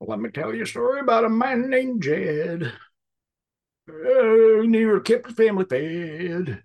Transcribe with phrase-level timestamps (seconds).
[0.00, 2.72] Let me tell you a story about a man named Jed.
[3.88, 6.62] Uh, never kept his family fed.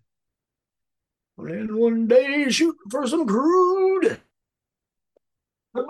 [1.37, 4.21] And then one day he's shooting for some crude.
[5.75, 5.85] I'm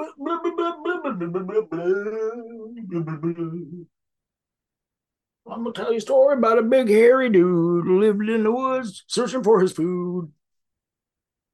[5.46, 9.04] gonna tell you a story about a big hairy dude who lived in the woods
[9.08, 10.32] searching for his food.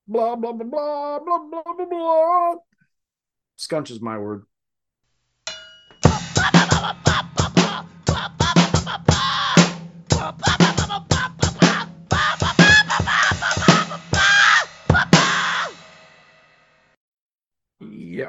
[0.07, 2.55] Blah blah blah blah blah blah blah blah.
[3.57, 4.45] Scunch is my word.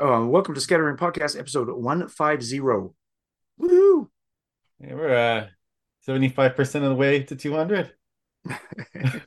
[0.01, 2.61] Uh, welcome to Scattering Podcast, episode 150.
[2.61, 4.11] Woo!
[4.81, 5.47] Yeah, we're uh,
[6.09, 7.93] 75% of the way to 200.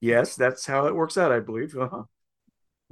[0.00, 1.76] yes, that's how it works out, I believe.
[1.76, 2.04] Uh-huh.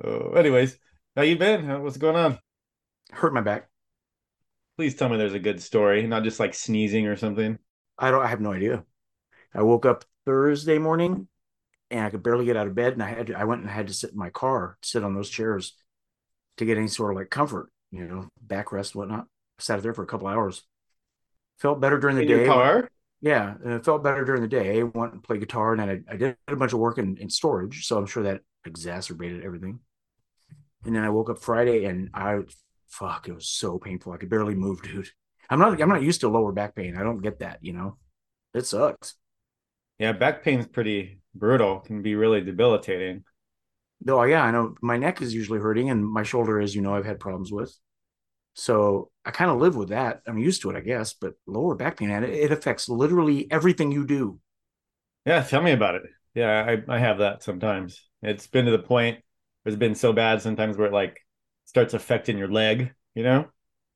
[0.02, 0.76] Oh, anyways,
[1.14, 1.64] how you been?
[1.64, 2.38] How- What's going on?
[3.12, 3.68] Hurt my back.
[4.76, 7.58] Please tell me there's a good story, not just like sneezing or something.
[7.98, 8.22] I don't.
[8.24, 8.84] I have no idea.
[9.54, 11.28] I woke up Thursday morning,
[11.92, 13.70] and I could barely get out of bed, and I had to, I went and
[13.70, 15.74] had to sit in my car, sit on those chairs,
[16.56, 19.26] to get any sort of like comfort, you know, backrest, whatnot.
[19.58, 20.62] sat there for a couple hours.
[21.58, 22.46] Felt better during the In day.
[22.46, 22.88] car?
[23.20, 24.80] Yeah, it felt better during the day.
[24.80, 27.16] I went and played guitar, and then I, I did a bunch of work in,
[27.18, 29.78] in storage, so I'm sure that exacerbated everything.
[30.84, 32.40] And then I woke up Friday, and I,
[32.88, 34.12] fuck, it was so painful.
[34.12, 35.08] I could barely move, dude.
[35.48, 36.96] I'm not, I'm not used to lower back pain.
[36.96, 37.96] I don't get that, you know.
[38.54, 39.14] It sucks.
[39.98, 43.24] Yeah, back pain's pretty brutal, can be really debilitating.
[44.04, 44.74] No, yeah, I know.
[44.82, 47.76] My neck is usually hurting, and my shoulder, as you know, I've had problems with.
[48.54, 50.22] So I kind of live with that.
[50.26, 51.14] I'm used to it, I guess.
[51.14, 54.40] But lower back pain, and it, affects literally everything you do.
[55.24, 56.02] Yeah, tell me about it.
[56.34, 58.00] Yeah, I, I have that sometimes.
[58.22, 59.18] It's been to the point
[59.62, 61.18] where it's been so bad sometimes where it like
[61.64, 63.46] starts affecting your leg, you know?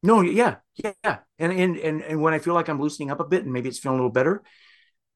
[0.02, 3.24] No, yeah, yeah, and and and and when I feel like I'm loosening up a
[3.24, 4.42] bit, and maybe it's feeling a little better.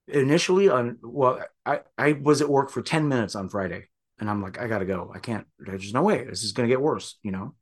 [0.09, 3.89] Initially, on well, I I was at work for ten minutes on Friday,
[4.19, 5.13] and I'm like, I gotta go.
[5.15, 5.47] I can't.
[5.59, 6.25] There's no way.
[6.25, 7.19] This is gonna get worse.
[7.23, 7.55] You know,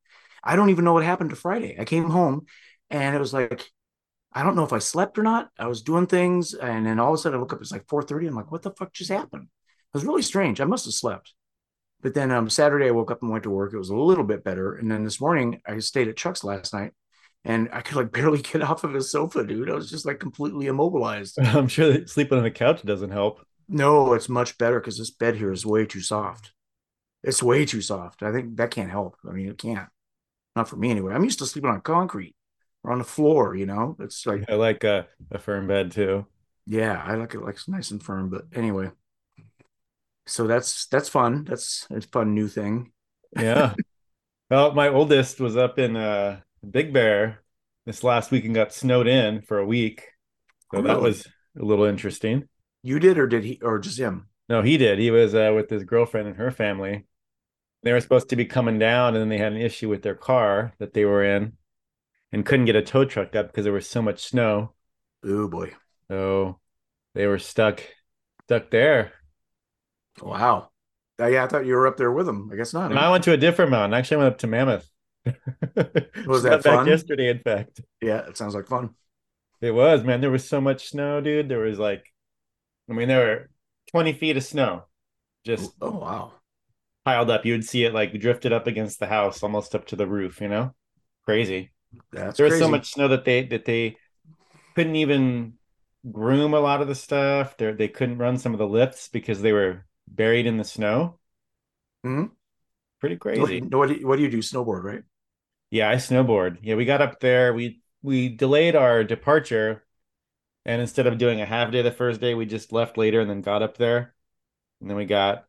[0.43, 1.77] I don't even know what happened to Friday.
[1.79, 2.47] I came home,
[2.91, 3.69] and it was like,
[4.33, 5.51] I don't know if I slept or not.
[5.59, 7.61] I was doing things, and then all of a sudden I look up.
[7.61, 8.27] It's like four thirty.
[8.27, 9.45] I'm like, what the fuck just happened?
[9.45, 10.61] It was really strange.
[10.61, 11.35] I must have slept.
[12.01, 13.75] But then um, Saturday I woke up and went to work.
[13.75, 16.73] It was a little bit better, and then this morning I stayed at Chuck's last
[16.73, 16.93] night
[17.45, 19.71] and I could like barely get off of his sofa, dude.
[19.71, 21.39] I was just like completely immobilized.
[21.43, 23.41] I'm sure that sleeping on the couch doesn't help.
[23.69, 26.53] No, it's much better because this bed here is way too soft.
[27.23, 28.23] It's way too soft.
[28.23, 29.17] I think that can't help.
[29.29, 29.89] I mean, it can't.
[30.57, 31.15] Not for me anyway.
[31.15, 32.35] I'm used to sleeping on concrete
[32.83, 33.97] or on the floor, you know?
[34.01, 36.27] It's like, I like a, a firm bed too.
[36.67, 38.31] yeah, I like it like nice and firm.
[38.31, 38.91] But anyway,
[40.27, 41.45] so that's that's fun.
[41.45, 42.93] That's a fun new thing.
[43.39, 43.75] Yeah.
[44.51, 47.43] well, my oldest was up in uh Big Bear
[47.87, 50.05] this last week and got snowed in for a week.
[50.75, 51.27] So that was
[51.59, 52.49] a little interesting.
[52.83, 54.29] You did, or did he, or just him?
[54.49, 54.99] No, he did.
[54.99, 57.07] He was uh, with his girlfriend and her family.
[57.83, 60.15] They were supposed to be coming down, and then they had an issue with their
[60.15, 61.55] car that they were in
[62.33, 64.75] and couldn't get a tow truck up because there was so much snow.
[65.25, 65.73] Oh boy.
[66.11, 66.61] So
[67.15, 67.83] they were stuck
[68.45, 69.13] stuck there.
[70.23, 70.71] Wow.
[71.21, 72.51] Uh, yeah, I thought you were up there with him.
[72.53, 72.91] I guess not.
[72.91, 73.99] And I went to a different mountain.
[73.99, 74.89] Actually, I went up to Mammoth.
[76.25, 76.87] Was that fun?
[76.87, 77.81] yesterday, in fact.
[78.01, 78.95] Yeah, it sounds like fun.
[79.61, 80.21] It was, man.
[80.21, 81.49] There was so much snow, dude.
[81.49, 82.13] There was like,
[82.91, 83.51] I mean, there were
[83.91, 84.87] 20 feet of snow
[85.45, 86.41] just Oh wow.
[87.05, 87.45] piled up.
[87.45, 90.41] You would see it like drifted up against the house, almost up to the roof,
[90.41, 90.75] you know?
[91.25, 91.71] Crazy.
[92.13, 92.59] That's there was crazy.
[92.59, 93.99] so much snow that they that they
[94.77, 95.55] couldn't even
[96.13, 97.57] groom a lot of the stuff.
[97.59, 101.21] They they couldn't run some of the lifts because they were buried in the snow.
[102.05, 102.33] Mhm.
[103.01, 103.63] Pretty What, crazy.
[103.71, 104.39] what, do you, what do you do?
[104.39, 105.03] Snowboard, right?
[105.71, 106.59] Yeah, I snowboard.
[106.63, 107.53] Yeah, we got up there.
[107.55, 109.85] We we delayed our departure,
[110.65, 113.31] and instead of doing a half day the first day, we just left later and
[113.31, 114.15] then got up there.
[114.81, 115.47] And then we got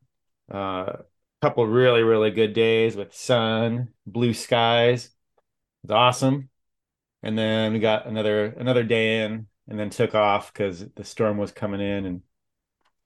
[0.52, 0.56] uh,
[0.98, 1.04] a
[1.42, 5.06] couple really really good days with sun, blue skies.
[5.06, 5.12] It
[5.84, 6.50] was awesome.
[7.22, 11.38] And then we got another another day in, and then took off because the storm
[11.38, 12.22] was coming in and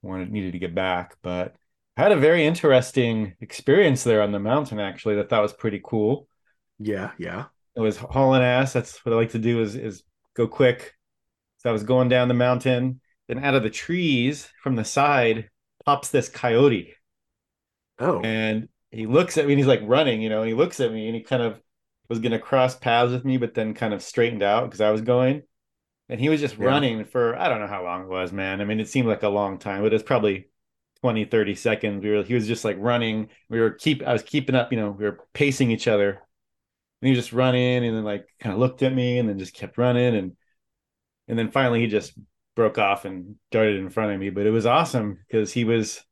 [0.03, 1.17] wanted needed to get back.
[1.23, 1.57] But
[1.97, 4.81] had a very interesting experience there on the mountain.
[4.81, 6.29] Actually, that that was pretty cool
[6.79, 7.47] Yeah, yeah.
[7.77, 8.73] it was hauling ass.
[8.73, 10.03] That's what I like to do is is
[10.35, 10.95] go quick.
[11.59, 15.51] So I was going down the mountain, then out of the trees from the side
[15.87, 16.95] pops this coyote.
[17.99, 20.81] Oh, And he looks at me and he's like running, you know, and he looks
[20.81, 21.61] at me and he kind of
[22.09, 25.01] was gonna cross paths with me, but then kind of straightened out because I was
[25.03, 25.43] going.
[26.09, 26.59] And he was just Yeah.
[26.59, 28.61] running for I don't know how long it was, man.
[28.63, 30.51] I mean, it seemed like a long time, but it was probably
[31.01, 32.05] 20, 30 seconds.
[32.05, 33.31] We were he was just like running.
[33.51, 36.23] We were keep I was keeping up, you know, we were pacing each other.
[37.05, 39.39] And he just run in and then like kind of looked at me and then
[39.39, 40.33] just kept running and
[41.29, 42.15] and then finally he just
[42.57, 44.31] broke off and darted in front of me.
[44.31, 46.03] But it was awesome because he was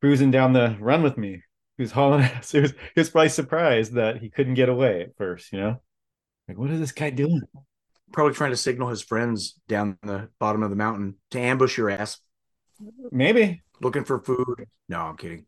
[0.00, 1.42] cruising down the run with me.
[1.76, 2.52] He was hauling ass.
[2.52, 5.82] He was, he was probably surprised that he couldn't get away at first, you know?
[6.48, 7.42] Like, what is this guy doing?
[8.12, 11.90] Probably trying to signal his friends down the bottom of the mountain to ambush your
[11.90, 12.18] ass.
[13.10, 13.62] Maybe.
[13.80, 14.66] Looking for food.
[14.88, 15.44] No, I'm kidding.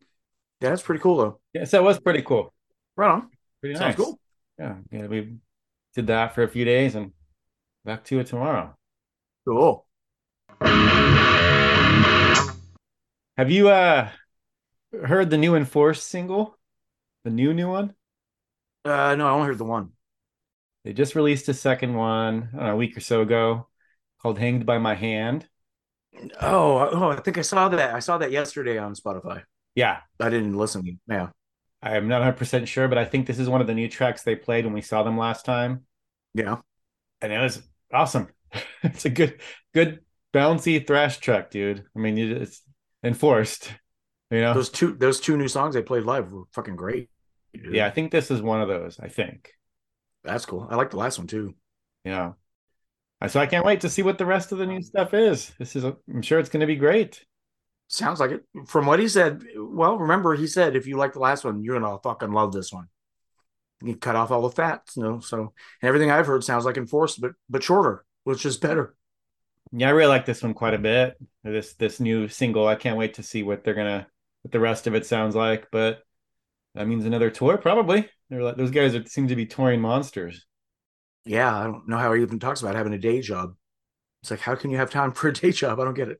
[0.61, 1.39] Yeah, that's pretty cool though.
[1.53, 2.53] Yes, that was pretty cool.
[2.95, 3.29] Right on.
[3.61, 4.05] Pretty Sounds nice.
[4.05, 4.14] cool.
[4.59, 4.75] Yeah.
[4.91, 5.07] Yeah.
[5.07, 5.37] We
[5.93, 7.11] did that for a few days and
[7.83, 8.75] back to it tomorrow.
[9.47, 9.85] Cool.
[13.37, 14.09] Have you uh
[15.03, 16.57] heard the new Enforced single?
[17.23, 17.93] The new new one?
[18.83, 19.89] Uh, no, I only heard the one.
[20.83, 23.67] They just released a second one know, a week or so ago
[24.21, 25.47] called Hanged by My Hand.
[26.41, 27.95] Oh, oh, I think I saw that.
[27.95, 29.43] I saw that yesterday on Spotify.
[29.73, 29.99] Yeah.
[30.19, 30.99] I didn't listen.
[31.07, 31.29] Yeah.
[31.85, 34.23] I am not 100% sure, but I think this is one of the new tracks
[34.23, 35.85] they played when we saw them last time.
[36.33, 36.57] Yeah.
[37.21, 37.61] And it was
[37.93, 38.29] awesome.
[38.83, 39.39] it's a good,
[39.73, 39.99] good,
[40.33, 41.85] bouncy thrash track, dude.
[41.95, 42.61] I mean, it's
[43.03, 43.71] enforced.
[44.31, 47.09] You know, those two those two new songs they played live were fucking great.
[47.53, 47.73] Dude.
[47.73, 48.99] Yeah, I think this is one of those.
[48.99, 49.51] I think
[50.23, 50.67] that's cool.
[50.69, 51.53] I like the last one too.
[52.03, 52.33] Yeah.
[53.27, 55.53] So I can't wait to see what the rest of the new um, stuff is.
[55.57, 57.23] This is, I'm sure it's going to be great.
[57.87, 58.43] Sounds like it.
[58.67, 61.79] From what he said, well, remember he said if you like the last one, you're
[61.79, 62.87] gonna fucking love this one.
[63.81, 65.19] You cut off all the fats, you know.
[65.19, 68.95] So everything I've heard sounds like enforced, but but shorter, which is better.
[69.71, 71.15] Yeah, I really like this one quite a bit.
[71.43, 72.67] This this new single.
[72.67, 74.07] I can't wait to see what they're gonna
[74.41, 75.67] what the rest of it sounds like.
[75.71, 75.99] But
[76.73, 78.09] that means another tour, probably.
[78.29, 80.45] They're like those guys are, seem to be touring monsters.
[81.25, 83.55] Yeah, I don't know how he even talks about having a day job.
[84.21, 85.79] It's like, how can you have time for a day job?
[85.79, 86.19] I don't get it.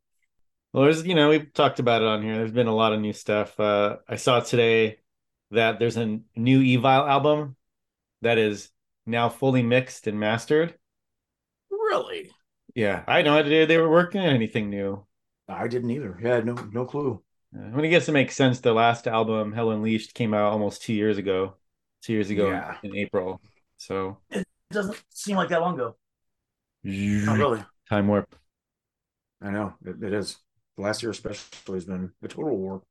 [0.75, 2.35] Well, there's, you know, we've talked about it on here.
[2.35, 3.57] There's been a lot of new stuff.
[3.57, 4.97] Uh, I saw today
[5.51, 7.55] that there's a new Evile album
[8.21, 8.71] that is
[9.05, 10.77] now fully mixed and mastered.
[11.71, 12.29] Really?
[12.73, 15.05] Yeah, I know they were working on anything new.
[15.47, 16.19] I didn't either.
[16.21, 17.23] Yeah, no, no clue.
[17.55, 20.81] Uh, mean, I guess it makes sense, the last album, Hell Unleashed, came out almost
[20.81, 21.55] two years ago.
[22.01, 22.75] Two years ago yeah.
[22.83, 23.39] in, in April.
[23.77, 25.95] So it doesn't seem like that long ago.
[26.83, 27.63] Not really.
[27.89, 28.35] Time warp.
[29.41, 30.37] I know it, it is
[30.77, 32.81] last year especially has been a total war.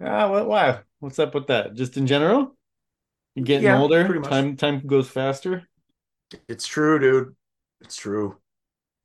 [0.00, 0.46] Ah, what?
[0.46, 0.80] Why?
[1.00, 1.74] What's up with that?
[1.74, 2.56] Just in general,
[3.34, 4.20] you're getting yeah, older.
[4.22, 5.68] Time time goes faster.
[6.48, 7.36] It's true, dude.
[7.80, 8.36] It's true.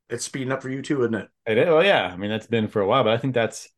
[0.09, 1.27] It's speeding up for you too, isn't it?
[1.45, 1.67] It is.
[1.67, 2.09] Oh yeah.
[2.11, 3.69] I mean, that's been for a while, but I think that's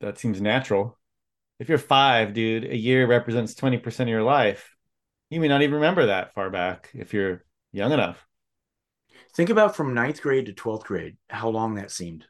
[0.00, 0.98] that seems natural.
[1.58, 4.74] If you're five, dude, a year represents twenty percent of your life.
[5.30, 8.26] You may not even remember that far back if you're young enough.
[9.34, 12.26] Think about from ninth grade to twelfth grade, how long that seemed.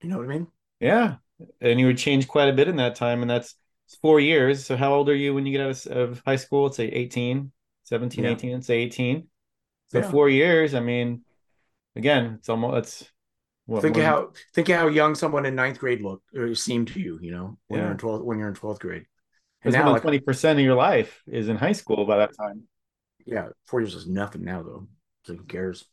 [0.00, 0.46] You know what I mean?
[0.80, 1.16] Yeah.
[1.60, 3.22] And you would change quite a bit in that time.
[3.22, 3.54] And that's
[4.00, 4.64] four years.
[4.64, 6.64] So how old are you when you get out of, high school?
[6.64, 7.52] Let's say 18,
[7.84, 8.30] 17, yeah.
[8.30, 9.26] 18, say 18.
[9.88, 10.10] So yeah.
[10.10, 11.22] four years, I mean,
[11.96, 13.10] again, it's almost, it's,
[13.66, 17.18] what, think how think how young someone in ninth grade looked or seemed to you,
[17.20, 17.84] you know, when yeah.
[17.84, 19.04] you're in 12th, when you're in 12th grade.
[19.62, 22.62] And now like 20% of your life is in high school by that time.
[23.26, 23.48] Yeah.
[23.66, 24.88] Four years is nothing now though.
[25.24, 25.84] So who cares?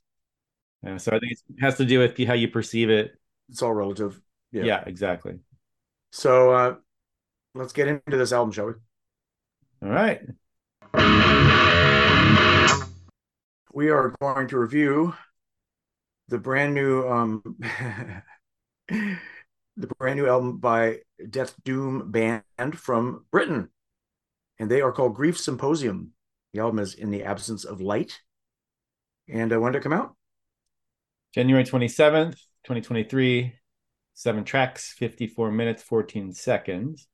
[0.83, 0.97] Yeah.
[0.97, 3.17] So I think it has to do with how you perceive it
[3.49, 4.19] it's all relative.
[4.51, 5.39] Yeah, yeah exactly.
[6.11, 6.75] So uh
[7.53, 8.73] let's get into this album, shall we?
[9.83, 10.21] All right.
[13.73, 15.13] We are going to review
[16.27, 17.41] the brand new um
[19.77, 20.99] the brand new album by
[21.29, 22.43] Death Doom band
[22.75, 23.69] from Britain.
[24.57, 26.11] And they are called Grief Symposium.
[26.53, 28.21] The album is In the Absence of Light.
[29.27, 30.15] And uh, when did it come out?
[31.33, 33.53] January 27th, 2023,
[34.15, 37.07] seven tracks, 54 minutes, 14 seconds.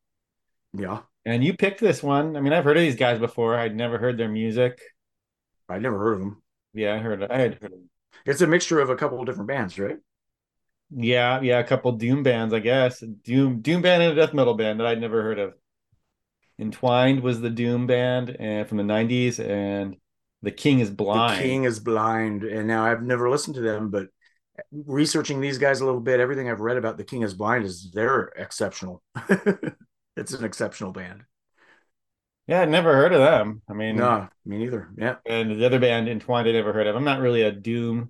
[0.74, 1.00] Yeah.
[1.26, 2.38] And you picked this one.
[2.38, 3.58] I mean, I've heard of these guys before.
[3.58, 4.82] I'd never heard their music.
[5.68, 6.42] I'd never heard of them.
[6.74, 7.24] Yeah, I heard.
[7.24, 7.72] I had heard.
[7.74, 7.90] Them.
[8.26, 9.98] It's a mixture of a couple of different bands, right?
[10.90, 13.00] Yeah, yeah, a couple doom bands, I guess.
[13.00, 15.54] Doom, doom band, and a death metal band that I'd never heard of.
[16.60, 19.98] Entwined was the doom band and from the '90s, and
[20.42, 21.38] the King is Blind.
[21.38, 24.08] The King is Blind, and now I've never listened to them, but
[24.72, 27.92] researching these guys a little bit, everything I've read about The King is Blind is
[27.92, 29.02] they're exceptional.
[30.18, 31.24] it's an exceptional band.
[32.48, 33.62] Yeah, I'd never heard of them.
[33.70, 34.90] I mean, no, me neither.
[34.98, 35.16] Yeah.
[35.26, 36.96] And the other band, Entwined, I never heard of.
[36.96, 38.10] I'm not really a doom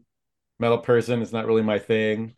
[0.60, 1.21] metal person.
[1.21, 2.36] It's not really my thing.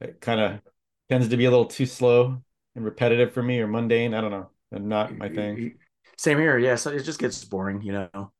[0.00, 0.60] It kind of
[1.08, 2.42] tends to be a little too slow
[2.74, 4.14] and repetitive for me or mundane.
[4.14, 4.50] I don't know.
[4.72, 5.76] And not my thing.
[6.16, 6.58] Same here.
[6.58, 6.86] Yes.
[6.86, 8.32] it just gets boring, you know.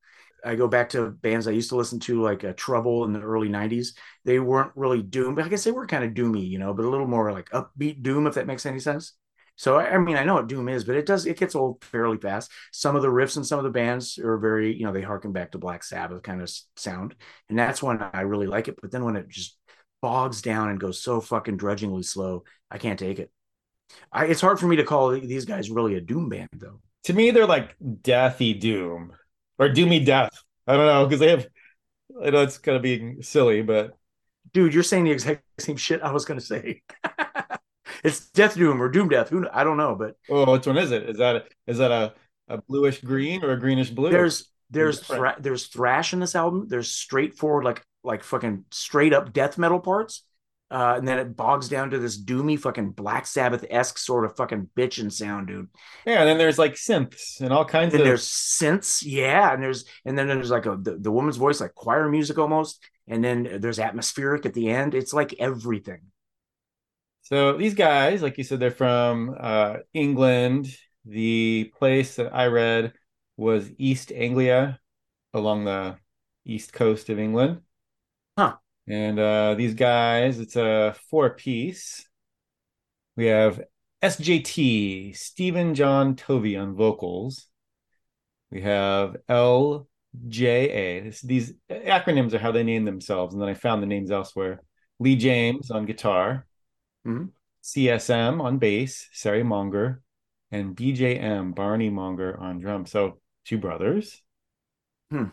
[0.45, 3.21] I go back to bands I used to listen to, like uh, Trouble in the
[3.21, 3.95] early '90s.
[4.23, 6.85] They weren't really doom, but I guess they were kind of doomy, you know, but
[6.85, 9.13] a little more like upbeat doom, if that makes any sense.
[9.57, 12.17] So I mean, I know what doom is, but it does it gets old fairly
[12.17, 12.51] fast.
[12.71, 15.31] Some of the riffs and some of the bands are very, you know, they harken
[15.31, 17.15] back to Black Sabbath kind of sound,
[17.49, 18.77] and that's when I really like it.
[18.81, 19.57] But then when it just
[20.01, 23.31] bogs down and goes so fucking drudgingly slow, I can't take it.
[24.11, 26.81] I, it's hard for me to call these guys really a doom band, though.
[27.05, 29.13] To me, they're like deathy doom
[29.59, 30.31] or doomy death.
[30.67, 31.47] I don't know because they have.
[32.23, 33.95] I know it's kind of being silly, but
[34.53, 36.81] dude, you're saying the exact same shit I was going to say.
[38.03, 39.29] it's Death Doom or Doom Death.
[39.29, 41.09] Who I don't know, but oh, which one is it?
[41.09, 42.13] Is that is that a,
[42.47, 44.11] a bluish green or a greenish blue?
[44.11, 46.67] There's there's thra- there's thrash in this album.
[46.67, 50.23] There's straightforward like like fucking straight up death metal parts.
[50.71, 54.35] Uh, and then it bogs down to this doomy fucking Black Sabbath esque sort of
[54.35, 55.67] fucking bitching sound, dude.
[56.05, 58.07] Yeah, and then there's like synths and all kinds and of.
[58.07, 61.75] There's synths, yeah, and there's and then there's like a the, the woman's voice, like
[61.75, 64.95] choir music almost, and then there's atmospheric at the end.
[64.95, 66.01] It's like everything.
[67.21, 70.75] So these guys, like you said, they're from uh, England.
[71.05, 72.93] The place that I read
[73.37, 74.79] was East Anglia,
[75.33, 75.97] along the
[76.43, 77.61] east coast of England.
[78.87, 82.07] And uh, these guys, it's a four piece.
[83.15, 83.61] We have
[84.03, 87.47] SJT, Stephen John Tovey on vocals.
[88.51, 89.85] We have LJA.
[91.03, 94.61] This, these acronyms are how they name themselves, and then I found the names elsewhere.
[94.99, 96.45] Lee James on guitar,
[97.05, 97.25] mm-hmm.
[97.63, 100.01] CSM on bass, Sari Monger,
[100.51, 102.91] and BJM Barney Monger on drums.
[102.91, 104.21] So two brothers.
[105.09, 105.29] Hmm.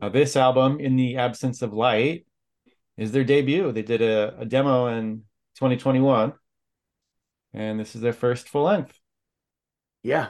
[0.00, 2.26] Uh, this album, In the Absence of Light,
[2.96, 3.72] is their debut.
[3.72, 5.24] They did a, a demo in
[5.56, 6.32] 2021,
[7.54, 8.98] and this is their first full length.
[10.02, 10.28] Yeah,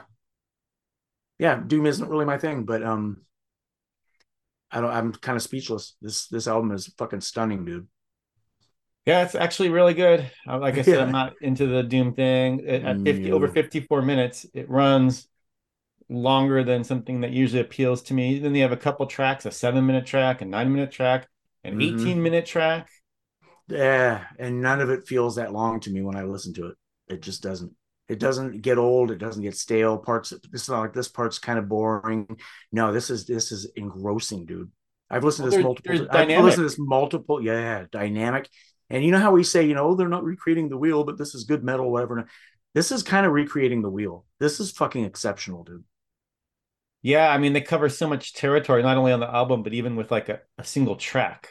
[1.39, 3.21] yeah, Doom isn't really my thing, but um,
[4.71, 4.91] I don't.
[4.91, 5.95] I'm kind of speechless.
[6.01, 7.87] This this album is fucking stunning, dude.
[9.05, 10.29] Yeah, it's actually really good.
[10.47, 11.03] Uh, like I said, yeah.
[11.03, 12.65] I'm not into the Doom thing.
[12.67, 15.27] At 50 over 54 minutes, it runs
[16.09, 18.39] longer than something that usually appeals to me.
[18.39, 21.27] Then they have a couple tracks, a seven minute track, a nine minute track,
[21.63, 21.99] an mm-hmm.
[21.99, 22.89] 18 minute track.
[23.67, 26.77] Yeah, and none of it feels that long to me when I listen to it.
[27.07, 27.71] It just doesn't.
[28.09, 29.11] It doesn't get old.
[29.11, 29.97] It doesn't get stale.
[29.97, 30.31] Parts.
[30.51, 32.27] This is not like this part's kind of boring.
[32.71, 34.71] No, this is this is engrossing, dude.
[35.09, 36.07] I've listened well, to this multiple.
[36.11, 37.41] I've listened to this multiple.
[37.41, 38.49] Yeah, dynamic.
[38.89, 41.17] And you know how we say, you know, oh, they're not recreating the wheel, but
[41.17, 42.27] this is good metal, whatever.
[42.73, 44.25] This is kind of recreating the wheel.
[44.39, 45.83] This is fucking exceptional, dude.
[47.03, 49.95] Yeah, I mean, they cover so much territory, not only on the album, but even
[49.95, 51.49] with like a, a single track,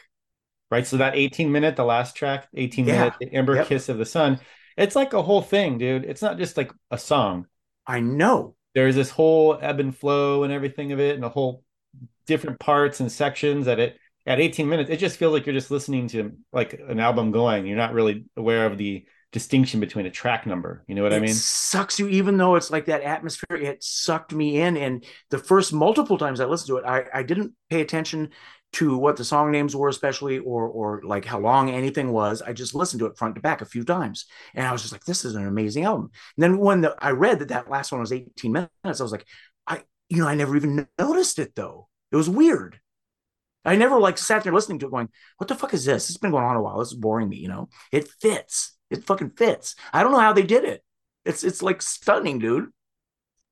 [0.71, 0.85] right?
[0.85, 2.93] So that 18 minute, the last track, 18 yeah.
[2.97, 3.67] minute, the Ember yep.
[3.67, 4.39] Kiss of the Sun,
[4.75, 6.05] it's like a whole thing, dude.
[6.05, 7.45] It's not just like a song.
[7.85, 8.55] I know.
[8.73, 11.63] There's this whole ebb and flow and everything of it, and a whole
[12.25, 15.71] different parts and sections that it at 18 minutes, it just feels like you're just
[15.71, 17.65] listening to like an album going.
[17.67, 20.83] You're not really aware of the distinction between a track number.
[20.87, 21.33] You know what it I mean?
[21.33, 23.57] Sucks you, even though it's like that atmosphere.
[23.57, 27.23] It sucked me in, and the first multiple times I listened to it, I I
[27.23, 28.29] didn't pay attention
[28.73, 32.41] to what the song names were, especially or or like how long anything was.
[32.41, 34.25] I just listened to it front to back a few times,
[34.55, 37.11] and I was just like, "This is an amazing album." And then when the, I
[37.11, 39.25] read that that last one was 18 minutes, I was like,
[39.67, 41.89] "I, you know, I never even noticed it though.
[42.11, 42.79] It was weird."
[43.65, 46.09] I never like sat there listening to it, going, "What the fuck is this?
[46.09, 46.79] It's been going on a while.
[46.79, 48.75] This is boring me." You know, it fits.
[48.93, 49.75] It fucking fits.
[49.91, 50.83] I don't know how they did it.
[51.25, 52.69] It's it's like stunning, dude.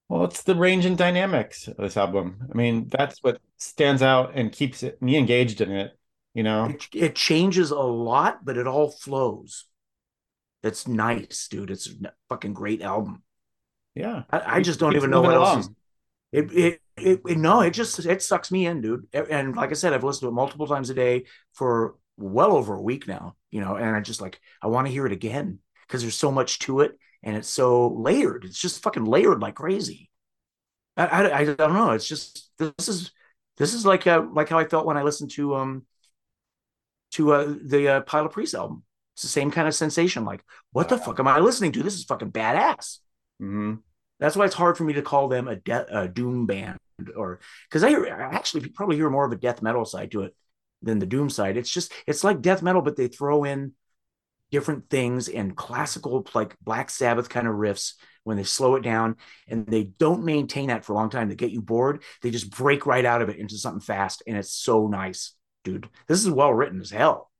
[0.07, 2.47] Well, it's the range and dynamics of this album.
[2.51, 5.97] I mean, that's what stands out and keeps it, me engaged in it.
[6.33, 9.65] You know, it, it changes a lot, but it all flows.
[10.63, 11.71] It's nice, dude.
[11.71, 13.23] It's a fucking great album.
[13.95, 15.57] Yeah, I, I just don't even know what along.
[15.57, 15.65] else.
[15.65, 15.71] Is,
[16.31, 19.07] it, it, it, it, no, it just it sucks me in, dude.
[19.13, 22.75] And like I said, I've listened to it multiple times a day for well over
[22.75, 23.35] a week now.
[23.49, 26.31] You know, and I just like I want to hear it again because there's so
[26.31, 28.45] much to it and it's so layered.
[28.45, 30.09] It's just fucking layered like crazy.
[30.97, 31.91] I, I, I don't know.
[31.91, 33.11] It's just this is
[33.57, 35.85] this is like uh, like how I felt when I listened to um
[37.11, 38.83] to uh, the uh, Pile of Priest album.
[39.15, 40.23] It's the same kind of sensation.
[40.23, 41.83] Like, what the fuck am I listening to?
[41.83, 42.99] This is fucking badass.
[43.41, 43.75] Mm-hmm.
[44.19, 46.77] That's why it's hard for me to call them a, de- a doom band
[47.15, 50.35] or because I, I actually probably hear more of a death metal side to it
[50.81, 51.57] than the doom side.
[51.57, 53.73] It's just it's like death metal, but they throw in
[54.51, 59.15] different things and classical like Black Sabbath kind of riffs when they slow it down
[59.47, 61.29] and they don't maintain that for a long time.
[61.29, 62.03] They get you bored.
[62.21, 64.21] They just break right out of it into something fast.
[64.27, 65.33] And it's so nice,
[65.63, 65.89] dude.
[66.07, 67.31] This is well written as hell.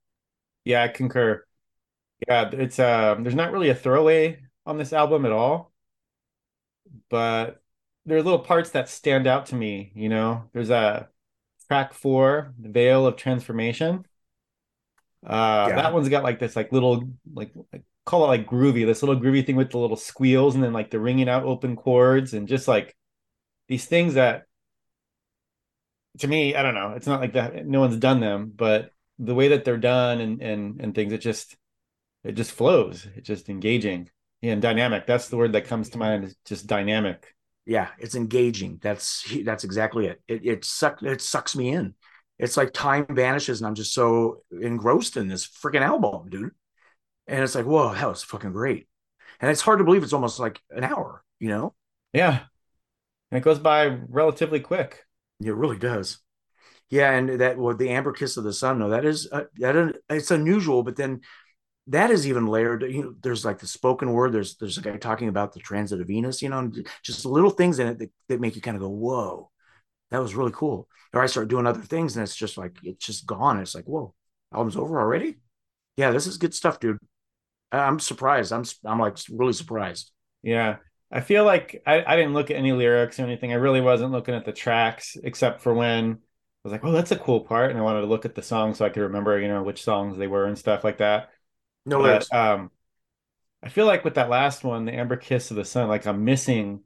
[0.64, 1.44] Yeah, I concur.
[2.28, 5.72] Yeah, it's uh there's not really a throwaway on this album at all.
[7.10, 7.62] But
[8.06, 10.48] there are little parts that stand out to me, you know.
[10.52, 11.08] There's a
[11.72, 14.04] track four, the Veil of Transformation
[15.26, 15.76] uh, yeah.
[15.76, 19.20] That one's got like this like little like, like call it like groovy, this little
[19.20, 22.48] groovy thing with the little squeals and then like the ringing out open chords and
[22.48, 22.96] just like
[23.68, 24.44] these things that
[26.18, 26.92] to me, I don't know.
[26.96, 30.42] It's not like that no one's done them, but the way that they're done and
[30.42, 31.56] and and things, it just
[32.24, 33.06] it just flows.
[33.14, 34.10] It's just engaging
[34.42, 35.06] and dynamic.
[35.06, 36.24] That's the word that comes to mind.
[36.24, 37.32] Is just dynamic.
[37.64, 38.80] Yeah, it's engaging.
[38.82, 40.20] That's that's exactly it.
[40.26, 41.94] It it suck it sucks me in.
[42.38, 46.50] It's like time vanishes, and I'm just so engrossed in this freaking album, dude.
[47.28, 48.88] And it's like, whoa, that was fucking great.
[49.40, 51.74] And it's hard to believe it's almost like an hour, you know?
[52.12, 52.40] Yeah.
[53.30, 55.04] And it goes by relatively quick.
[55.40, 56.18] It really does.
[56.90, 59.94] Yeah, and that well, the amber kiss of the sun, no that is uh, that
[60.10, 61.22] it's unusual, but then
[61.88, 62.82] that is even layered.
[62.82, 64.32] You know, there's like the spoken word.
[64.32, 66.42] There's there's a guy talking about the transit of Venus.
[66.42, 66.70] You know,
[67.02, 69.50] just little things in it that, that make you kind of go, "Whoa,
[70.10, 73.04] that was really cool." Or I start doing other things, and it's just like it's
[73.04, 73.60] just gone.
[73.60, 74.14] It's like, "Whoa,
[74.52, 75.38] album's over already."
[75.96, 76.98] Yeah, this is good stuff, dude.
[77.72, 78.52] I'm surprised.
[78.52, 80.12] I'm I'm like really surprised.
[80.42, 80.76] Yeah,
[81.10, 83.52] I feel like I, I didn't look at any lyrics or anything.
[83.52, 86.18] I really wasn't looking at the tracks except for when I
[86.64, 88.74] was like, "Oh, that's a cool part," and I wanted to look at the song
[88.74, 91.30] so I could remember, you know, which songs they were and stuff like that.
[91.84, 92.70] No but, Um,
[93.62, 96.24] I feel like with that last one, the Amber Kiss of the Sun, like I'm
[96.24, 96.80] missing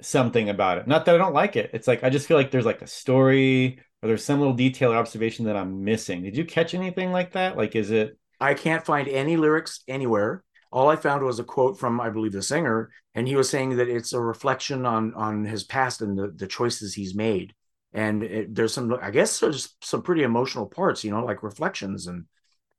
[0.00, 0.86] something about it.
[0.86, 1.70] Not that I don't like it.
[1.72, 4.92] It's like I just feel like there's like a story or there's some little detail
[4.92, 6.22] or observation that I'm missing.
[6.22, 7.56] Did you catch anything like that?
[7.56, 8.18] Like, is it?
[8.40, 10.42] I can't find any lyrics anywhere.
[10.72, 13.76] All I found was a quote from, I believe, the singer, and he was saying
[13.76, 17.54] that it's a reflection on on his past and the, the choices he's made.
[17.92, 22.08] And it, there's some, I guess, there's some pretty emotional parts, you know, like reflections
[22.08, 22.24] and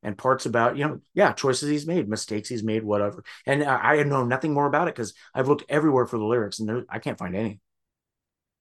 [0.06, 3.24] and parts about you know yeah choices he's made mistakes he's made whatever.
[3.46, 6.60] And i, I know nothing more about it because i've looked everywhere for the lyrics
[6.60, 7.60] and there, i can't find any.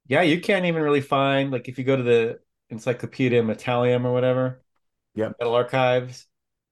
[0.08, 4.12] Yeah you can't even really find like if you go to the encyclopedia metallum or
[4.12, 4.62] whatever.
[5.14, 6.26] Yeah metal archives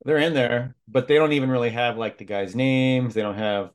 [0.05, 3.13] they're in there but they don't even really have like the guys names.
[3.15, 3.71] They don't have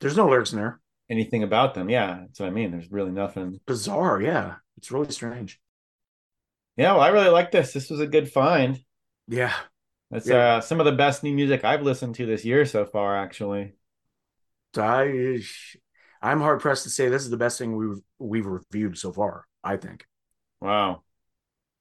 [0.00, 0.80] there's no lyrics in there.
[1.08, 1.88] anything about them.
[1.88, 2.70] Yeah that's what i mean.
[2.70, 3.60] There's really nothing.
[3.66, 4.56] Bizarre yeah.
[4.76, 5.58] It's really strange.
[6.76, 7.72] Yeah well i really like this.
[7.72, 8.78] This was a good find.
[9.26, 9.54] Yeah
[10.10, 10.56] it's yeah.
[10.56, 13.74] uh, some of the best new music I've listened to this year so far, actually.
[14.76, 15.40] I,
[16.20, 19.46] I'm hard pressed to say this is the best thing we've we've reviewed so far.
[19.62, 20.06] I think.
[20.60, 21.02] Wow.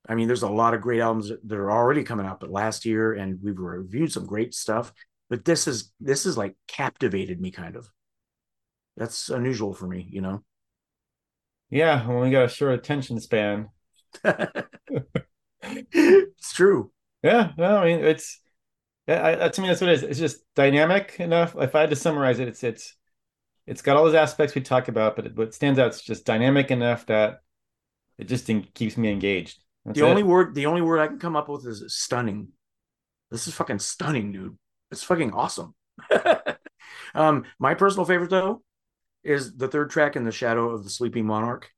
[0.08, 2.86] I mean, there's a lot of great albums that are already coming out, but last
[2.86, 4.92] year, and we've reviewed some great stuff.
[5.30, 7.90] But this is this is like captivated me, kind of.
[8.98, 10.44] That's unusual for me, you know.
[11.70, 13.70] Yeah, when we got a short attention span.
[15.64, 16.92] it's true.
[17.24, 18.40] Yeah, no, I mean it's
[19.08, 20.04] yeah, I, to me that's what it is.
[20.04, 21.56] It's just dynamic enough.
[21.58, 22.96] If I had to summarize it, it's it's
[23.66, 26.26] it's got all those aspects we talk about, but it, what stands out is just
[26.26, 27.40] dynamic enough that
[28.18, 29.62] it just in, keeps me engaged.
[29.86, 30.10] That's the it.
[30.10, 32.50] only word the only word I can come up with is stunning.
[33.32, 34.58] This is fucking stunning, dude.
[34.92, 35.74] It's fucking awesome.
[37.16, 38.62] um, my personal favorite though
[39.24, 41.72] is the third track in the shadow of the sleeping monarch.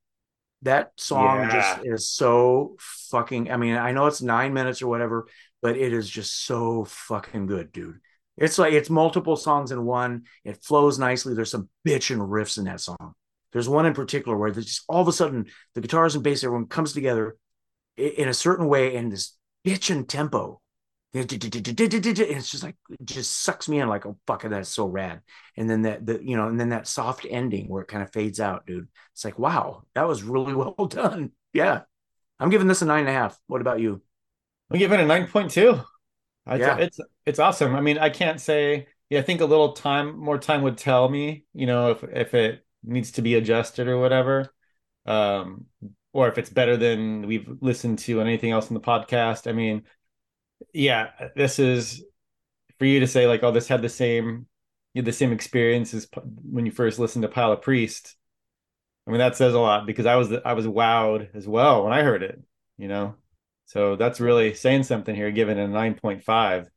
[0.65, 1.51] That song yeah.
[1.51, 3.51] just is so fucking.
[3.51, 5.28] I mean, I know it's nine minutes or whatever,
[5.62, 7.99] but it is just so fucking good, dude.
[8.36, 10.23] It's like it's multiple songs in one.
[10.43, 11.36] It flows nicely.
[11.36, 13.13] There's some bitchin' riffs in that song.
[13.54, 16.43] There's one in particular where there's just all of a sudden the guitars and bass,
[16.43, 17.38] everyone comes together
[17.95, 20.62] in a certain way in this bitchin' tempo
[21.15, 25.21] it's just like it just sucks me in like oh fuck that's so rad.
[25.58, 28.12] And then that the you know and then that soft ending where it kind of
[28.12, 28.88] fades out dude.
[29.13, 31.32] It's like wow that was really well done.
[31.54, 31.82] Yeah.
[32.39, 33.39] I'm giving this a nine and a half.
[33.47, 34.01] What about you?
[34.69, 35.86] I'm giving it a 9.2
[36.47, 36.78] yeah.
[36.78, 37.75] it's it's awesome.
[37.75, 41.08] I mean i can't say yeah i think a little time more time would tell
[41.10, 44.54] me you know if if it needs to be adjusted or whatever.
[45.06, 45.65] Um
[46.13, 49.47] or if it's better than we've listened to anything else in the podcast.
[49.47, 49.84] I mean
[50.74, 52.04] yeah, this is
[52.78, 54.48] for you to say like, oh, this had the same
[54.94, 56.08] the same experience as
[56.50, 58.15] when you first listened to Pile of Priest.
[59.06, 61.94] I mean, that says a lot because I was I was wowed as well when
[61.94, 62.41] I heard it.
[62.78, 63.15] You know,
[63.65, 65.32] so that's really saying something here.
[65.32, 66.70] Given a nine point five.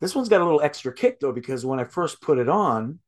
[0.00, 2.98] This one's got a little extra kick though because when I first put it on,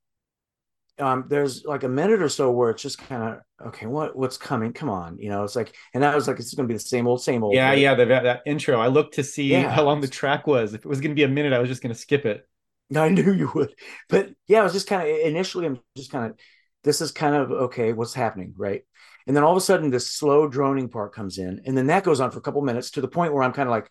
[1.00, 4.36] um, there's like a minute or so where it's just kind of okay, what what's
[4.36, 4.72] coming?
[4.72, 5.44] Come on, you know.
[5.44, 7.54] It's like, and I was like, it's going to be the same old, same old.
[7.54, 7.94] Yeah, yeah.
[7.94, 9.70] The, that intro, I looked to see yeah.
[9.70, 10.74] how long the track was.
[10.74, 12.46] If it was going to be a minute, I was just going to skip it.
[12.94, 13.74] I knew you would,
[14.08, 16.38] but yeah, I was just kind of initially, I'm just kind of,
[16.84, 17.92] this is kind of okay.
[17.92, 18.82] What's happening, right?
[19.26, 22.04] And then all of a sudden, this slow droning part comes in, and then that
[22.04, 23.90] goes on for a couple minutes to the point where I'm kind of like,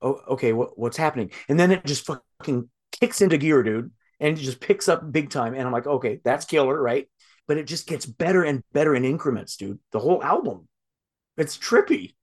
[0.00, 1.32] oh, okay, what, what's happening?
[1.48, 5.30] And then it just fucking kicks into gear, dude and it just picks up big
[5.30, 5.54] time.
[5.54, 7.08] And I'm like, okay, that's killer, right?
[7.48, 9.78] But it just gets better and better in increments, dude.
[9.92, 10.68] The whole album,
[11.36, 12.14] it's trippy.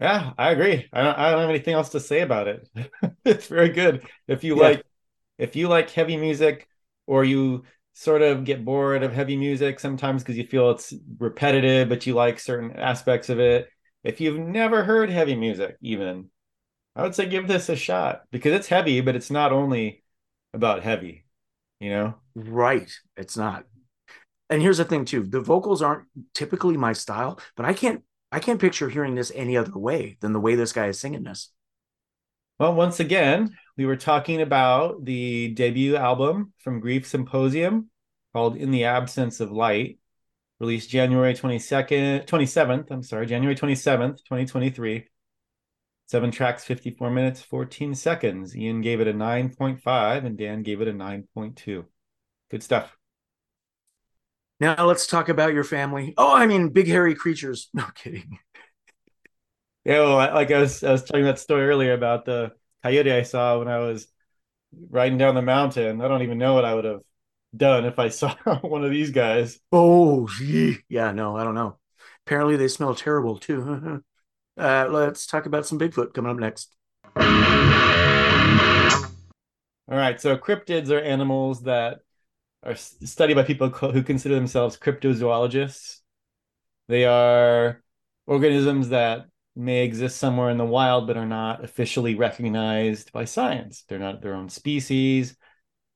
[0.00, 0.88] Yeah, I agree.
[0.92, 2.68] I don't, I don't have anything else to say about it.
[3.24, 4.06] it's very good.
[4.28, 4.62] If you yeah.
[4.62, 4.84] like,
[5.36, 6.68] if you like heavy music
[7.06, 7.64] or you
[7.94, 12.14] sort of get bored of heavy music sometimes because you feel it's repetitive, but you
[12.14, 13.68] like certain aspects of it.
[14.04, 16.30] If you've never heard heavy music, even,
[16.94, 20.04] I would say give this a shot because it's heavy, but it's not only
[20.54, 21.24] about heavy,
[21.80, 22.14] you know?
[22.34, 22.90] Right.
[23.16, 23.64] It's not.
[24.50, 25.24] And here's the thing too.
[25.24, 29.56] The vocals aren't typically my style, but I can't I can't picture hearing this any
[29.56, 31.50] other way than the way this guy is singing this.
[32.58, 37.88] Well, once again, we were talking about the debut album from Grief Symposium
[38.32, 39.98] called In the Absence of Light,
[40.60, 45.06] released January 22nd, 27th, I'm sorry, January 27th, 2023.
[46.08, 48.56] Seven tracks, 54 minutes, 14 seconds.
[48.56, 51.84] Ian gave it a 9.5 and Dan gave it a 9.2.
[52.50, 52.96] Good stuff.
[54.58, 56.14] Now let's talk about your family.
[56.16, 57.68] Oh, I mean, big hairy creatures.
[57.74, 58.38] No kidding.
[59.84, 63.22] Yeah, well, like I was, I was telling that story earlier about the coyote I
[63.22, 64.08] saw when I was
[64.90, 66.00] riding down the mountain.
[66.00, 67.02] I don't even know what I would have
[67.56, 69.60] done if I saw one of these guys.
[69.72, 70.26] Oh,
[70.88, 71.78] yeah, no, I don't know.
[72.26, 74.02] Apparently, they smell terrible too.
[74.58, 76.74] uh, let's talk about some Bigfoot coming up next.
[79.90, 82.00] All right, so cryptids are animals that
[82.62, 86.00] are studied by people who consider themselves cryptozoologists.
[86.88, 87.82] They are
[88.26, 93.84] organisms that may exist somewhere in the wild but are not officially recognized by science.
[93.88, 95.36] They're not their own species.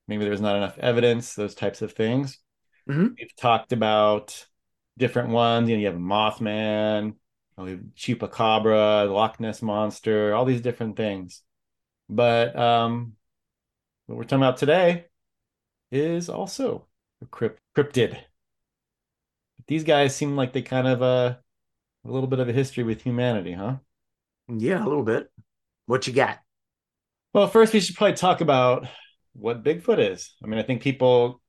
[0.07, 2.39] Maybe there's not enough evidence, those types of things.
[2.89, 3.07] Mm-hmm.
[3.17, 4.45] We've talked about
[4.97, 5.69] different ones.
[5.69, 7.15] You know, you have Mothman,
[7.57, 11.41] we have Chupacabra, Loch Ness Monster, all these different things.
[12.09, 13.13] But um,
[14.07, 15.05] what we're talking about today
[15.91, 16.87] is also
[17.21, 18.17] a crypt- cryptid.
[19.67, 21.35] These guys seem like they kind of uh,
[22.05, 23.77] a little bit of a history with humanity, huh?
[24.47, 25.31] Yeah, a little bit.
[25.85, 26.39] What you got?
[27.33, 28.87] Well, first we should probably talk about
[29.33, 30.33] what Bigfoot is.
[30.43, 31.41] I mean, I think people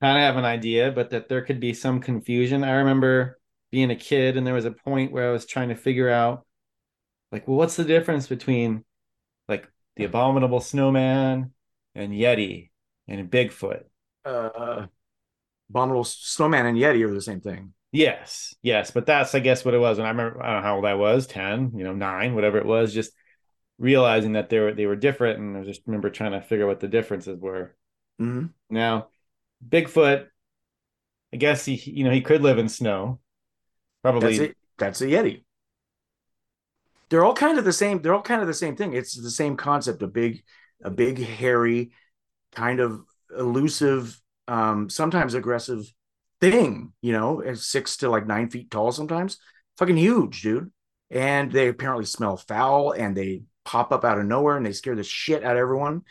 [0.00, 2.64] kind of have an idea, but that there could be some confusion.
[2.64, 3.35] I remember
[3.70, 6.46] being a kid and there was a point where I was trying to figure out
[7.32, 8.84] like, well, what's the difference between
[9.48, 11.52] like the abominable snowman
[11.94, 12.70] and Yeti
[13.08, 13.84] and Bigfoot?
[14.24, 14.86] Uh,
[15.70, 17.72] abominable snowman and Yeti are the same thing.
[17.92, 19.98] Yes, yes, but that's I guess what it was.
[19.98, 22.58] And I remember I don't know how old I was, ten, you know, nine, whatever
[22.58, 23.12] it was, just
[23.78, 26.68] realizing that they were they were different, and I just remember trying to figure out
[26.68, 27.74] what the differences were.
[28.20, 28.46] Mm-hmm.
[28.70, 29.08] Now,
[29.66, 30.26] Bigfoot,
[31.32, 33.20] I guess he you know he could live in snow.
[34.12, 35.44] Probably that's, that's a Yeti.
[37.08, 38.02] They're all kind of the same.
[38.02, 38.94] They're all kind of the same thing.
[38.94, 40.42] It's the same concept: a big,
[40.82, 41.92] a big, hairy,
[42.54, 43.00] kind of
[43.36, 45.84] elusive, um, sometimes aggressive
[46.40, 49.38] thing, you know, it's six to like nine feet tall sometimes.
[49.78, 50.70] Fucking huge, dude.
[51.10, 54.96] And they apparently smell foul and they pop up out of nowhere and they scare
[54.96, 56.02] the shit out of everyone.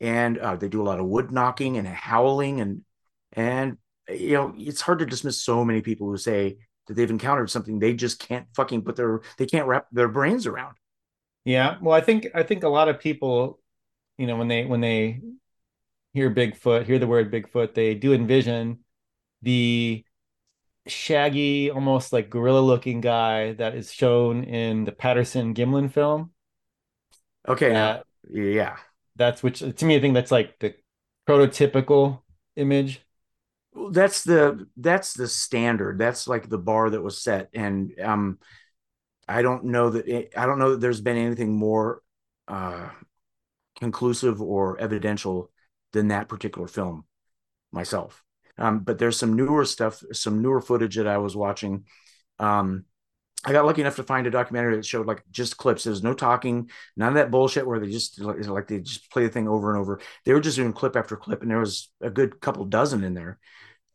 [0.00, 2.82] And uh, they do a lot of wood knocking and howling and
[3.34, 6.56] and you know it's hard to dismiss so many people who say
[6.92, 10.46] that they've encountered something they just can't fucking put their they can't wrap their brains
[10.46, 10.76] around.
[11.44, 13.60] Yeah, well, I think I think a lot of people,
[14.18, 15.20] you know, when they when they
[16.12, 18.80] hear Bigfoot, hear the word Bigfoot, they do envision
[19.42, 20.04] the
[20.86, 26.30] shaggy, almost like gorilla looking guy that is shown in the Patterson Gimlin film.
[27.48, 27.74] Okay.
[27.74, 28.76] Uh, yeah.
[29.16, 30.74] That's which to me, I think that's like the
[31.28, 32.22] prototypical
[32.56, 33.00] image.
[33.90, 35.98] That's the that's the standard.
[35.98, 38.38] That's like the bar that was set, and um,
[39.28, 42.02] I don't know that it, I don't know that there's been anything more
[42.48, 42.88] uh
[43.80, 45.50] conclusive or evidential
[45.92, 47.04] than that particular film
[47.72, 48.22] myself.
[48.58, 51.84] Um, but there's some newer stuff, some newer footage that I was watching.
[52.38, 52.84] Um,
[53.44, 55.84] I got lucky enough to find a documentary that showed like just clips.
[55.84, 59.24] There was no talking, none of that bullshit where they just like they just play
[59.24, 60.00] the thing over and over.
[60.24, 63.14] They were just doing clip after clip, and there was a good couple dozen in
[63.14, 63.38] there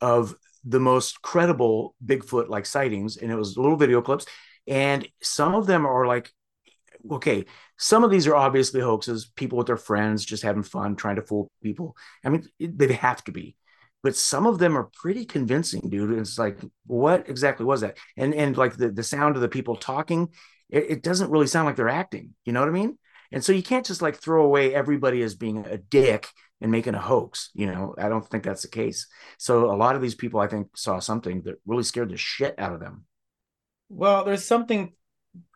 [0.01, 4.25] of the most credible Bigfoot like sightings, and it was little video clips.
[4.67, 6.29] And some of them are like,
[7.09, 7.45] okay,
[7.77, 11.21] some of these are obviously hoaxes, people with their friends just having fun, trying to
[11.21, 11.95] fool people.
[12.25, 13.55] I mean, they have to be
[14.07, 16.17] but some of them are pretty convincing, dude.
[16.17, 17.97] It's like, what exactly was that?
[18.15, 20.29] And and like the, the sound of the people talking,
[20.69, 22.33] it, it doesn't really sound like they're acting.
[22.45, 22.97] You know what I mean?
[23.33, 26.29] And so you can't just like throw away everybody as being a dick
[26.61, 27.49] and making a hoax.
[27.53, 29.07] You know, I don't think that's the case.
[29.37, 32.55] So a lot of these people, I think, saw something that really scared the shit
[32.57, 33.03] out of them.
[33.89, 34.93] Well, there's something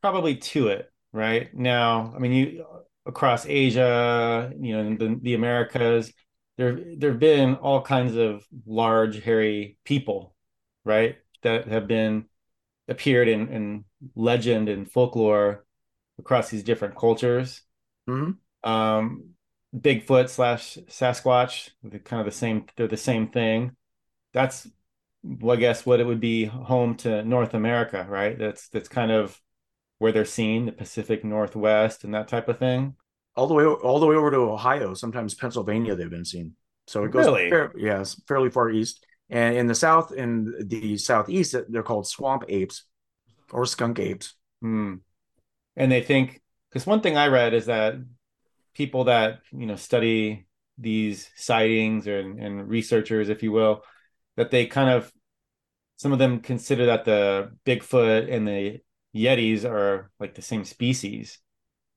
[0.01, 1.53] probably to it, right?
[1.53, 2.65] Now, I mean, you
[3.05, 6.11] across Asia, you know, the, the Americas,
[6.57, 10.35] there there have been all kinds of large hairy people
[10.85, 12.25] right that have been
[12.87, 13.85] appeared in in
[14.15, 15.65] legend and folklore
[16.19, 17.61] across these different cultures
[18.07, 18.31] mm-hmm.
[18.69, 19.31] um
[19.75, 21.69] Bigfoot slash Sasquatch,
[22.03, 22.65] kind of the same.
[22.75, 23.75] They're the same thing.
[24.33, 24.67] That's,
[25.23, 28.37] well, I guess, what it would be home to North America, right?
[28.37, 29.39] That's that's kind of
[29.99, 32.95] where they're seen, the Pacific Northwest and that type of thing.
[33.35, 36.55] All the way all the way over to Ohio, sometimes Pennsylvania, they've been seen.
[36.87, 37.49] So it goes, Really?
[37.49, 39.05] fair, yeah, fairly far east.
[39.29, 42.83] And in the south, in the southeast, they're called swamp apes
[43.51, 44.33] or skunk apes.
[44.61, 44.95] Hmm.
[45.77, 47.95] And they think because one thing I read is that
[48.73, 53.83] people that you know study these sightings or and researchers, if you will,
[54.35, 55.11] that they kind of
[55.95, 58.79] some of them consider that the Bigfoot and the
[59.15, 61.37] Yetis are like the same species.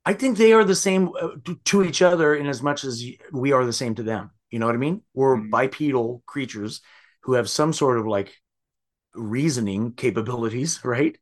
[0.04, 1.28] I think they are the same uh,
[1.64, 4.30] to, each other in as much as we are the same to them.
[4.50, 5.02] You know what I mean?
[5.14, 5.50] We're Mhm.
[5.50, 6.82] bipedal creatures
[7.22, 8.36] who have some sort of like
[9.14, 11.16] reasoning capabilities, right?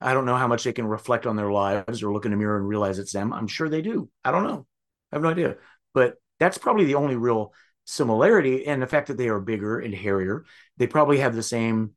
[0.00, 2.36] I don't know how much they can reflect on their lives or look in a
[2.36, 3.32] mirror and realize it's them.
[3.32, 4.10] I'm sure they do.
[4.24, 4.66] I don't know.
[5.12, 5.56] I have no idea.
[5.94, 7.54] But that's probably the only real
[7.86, 8.66] similarity.
[8.66, 10.44] And the fact that they are bigger and hairier,
[10.76, 11.92] they probably have the same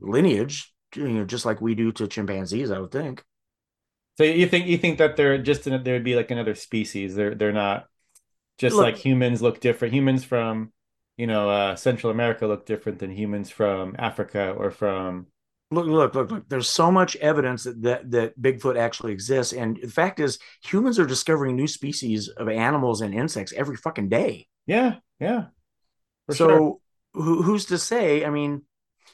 [0.00, 3.24] lineage, you know, just like we do to chimpanzees, I would think.
[4.20, 7.14] So you think you think that they're just in, there'd be like another species.
[7.14, 7.86] They're they're not
[8.58, 9.94] just Look, like humans look different.
[9.94, 10.72] Humans from
[11.16, 15.28] you know uh, Central America look different than humans from Africa or from
[15.70, 16.48] look, look, look, look.
[16.50, 20.98] There's so much evidence that, that that Bigfoot actually exists, and the fact is, humans
[20.98, 24.48] are discovering new species of animals and insects every fucking day.
[24.66, 25.46] yeah yeah
[26.30, 26.76] so sure.
[27.14, 28.26] who, who's to say?
[28.26, 28.64] I mean,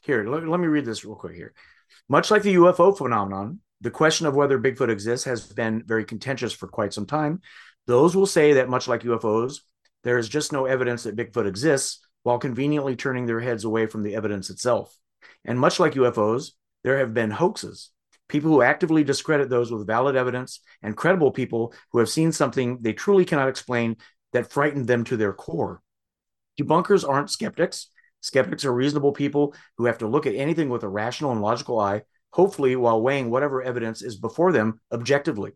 [0.03, 1.55] here, let, let me read this real quick here.
[2.09, 6.53] Much like the UFO phenomenon, the question of whether Bigfoot exists has been very contentious
[6.53, 7.41] for quite some time.
[7.87, 9.61] Those will say that, much like UFOs,
[10.03, 14.03] there is just no evidence that Bigfoot exists, while conveniently turning their heads away from
[14.03, 14.97] the evidence itself.
[15.45, 17.91] And much like UFOs, there have been hoaxes.
[18.29, 22.79] People who actively discredit those with valid evidence and credible people who have seen something
[22.81, 23.97] they truly cannot explain
[24.33, 25.81] that frightened them to their core.
[26.61, 27.91] Debunkers aren't skeptics.
[28.21, 31.79] Skeptics are reasonable people who have to look at anything with a rational and logical
[31.79, 32.03] eye,
[32.37, 35.53] hopefully while weighing whatever evidence is before them objectively.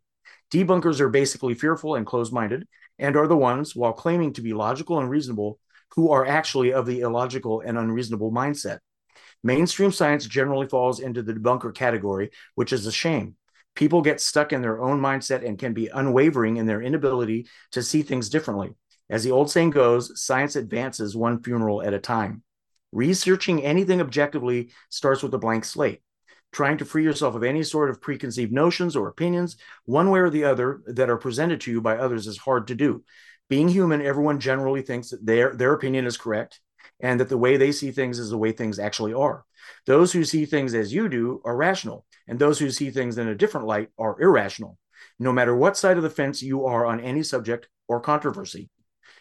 [0.51, 2.66] Debunkers are basically fearful and closed minded,
[2.99, 5.59] and are the ones, while claiming to be logical and reasonable,
[5.95, 8.79] who are actually of the illogical and unreasonable mindset.
[9.45, 13.37] Mainstream science generally falls into the debunker category, which is a shame.
[13.75, 17.83] People get stuck in their own mindset and can be unwavering in their inability to
[17.83, 18.71] see things differently.
[19.11, 22.43] As the old saying goes, science advances one funeral at a time.
[22.90, 26.01] Researching anything objectively starts with a blank slate.
[26.53, 30.31] Trying to free yourself of any sort of preconceived notions or opinions, one way or
[30.31, 33.05] the other, that are presented to you by others is hard to do.
[33.49, 36.61] Being human, everyone generally thinks that their, their opinion is correct
[37.01, 39.45] and that the way they see things is the way things actually are.
[39.87, 43.29] Those who see things as you do are rational, and those who see things in
[43.29, 44.79] a different light are irrational,
[45.19, 48.71] no matter what side of the fence you are on any subject or controversy.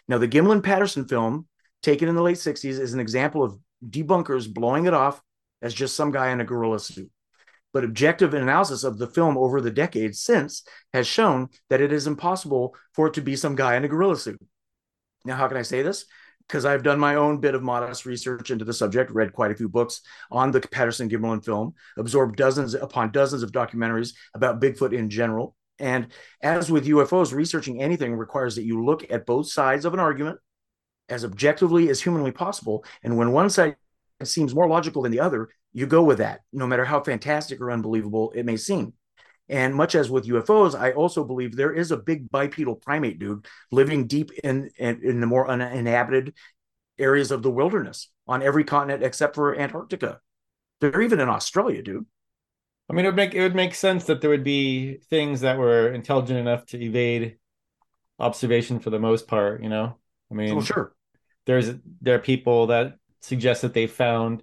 [0.08, 1.46] Now, the Gimlin Patterson film,
[1.82, 5.22] taken in the late 60s, is an example of debunkers blowing it off
[5.62, 7.10] as just some guy in a gorilla suit.
[7.72, 12.06] But objective analysis of the film over the decades since has shown that it is
[12.06, 14.40] impossible for it to be some guy in a gorilla suit.
[15.24, 16.06] Now, how can I say this?
[16.46, 19.54] Because I've done my own bit of modest research into the subject, read quite a
[19.54, 20.00] few books
[20.32, 25.54] on the Patterson Gimlin film, absorbed dozens upon dozens of documentaries about Bigfoot in general.
[25.78, 26.08] And
[26.42, 30.38] as with UFOs, researching anything requires that you look at both sides of an argument
[31.08, 32.84] as objectively as humanly possible.
[33.02, 33.76] And when one side
[34.22, 37.70] seems more logical than the other, you go with that, no matter how fantastic or
[37.70, 38.92] unbelievable it may seem.
[39.48, 43.46] And much as with UFOs, I also believe there is a big bipedal primate dude
[43.72, 46.34] living deep in in, in the more uninhabited
[46.98, 50.20] areas of the wilderness on every continent except for Antarctica.
[50.80, 52.06] They're even in Australia, dude.
[52.88, 55.58] I mean, it would make it would make sense that there would be things that
[55.58, 57.38] were intelligent enough to evade
[58.18, 59.62] observation for the most part.
[59.62, 59.98] You know,
[60.30, 60.94] I Well, mean, oh, sure.
[61.46, 64.42] there's there are people that suggest that they found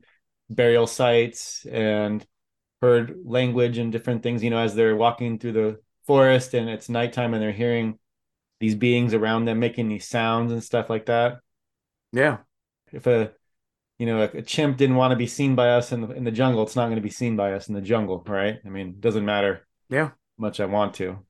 [0.50, 2.26] burial sites and
[2.82, 4.44] heard language and different things.
[4.44, 8.00] You know, as they're walking through the forest and it's nighttime and they're hearing
[8.60, 11.40] these beings around them making these sounds and stuff like that.
[12.12, 12.40] Yeah.
[12.92, 13.34] If a
[14.00, 16.24] you know a, a chimp didn't want to be seen by us in the in
[16.24, 18.60] the jungle, it's not going to be seen by us in the jungle, right?
[18.66, 20.12] I mean, it doesn't matter Yeah.
[20.38, 21.26] how much I want to.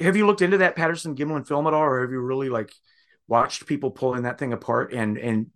[0.00, 2.72] Have you looked into that Patterson Gimlin film at all, or have you really like
[3.28, 4.92] watched people pulling that thing apart?
[4.92, 5.46] And and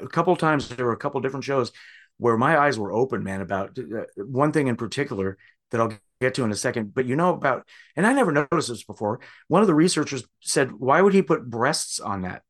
[0.00, 1.72] a couple times there were a couple different shows
[2.18, 5.38] where my eyes were open, man, about uh, one thing in particular
[5.70, 6.94] that I'll get to in a second.
[6.94, 9.20] But you know about, and I never noticed this before.
[9.48, 12.42] One of the researchers said, "Why would he put breasts on that?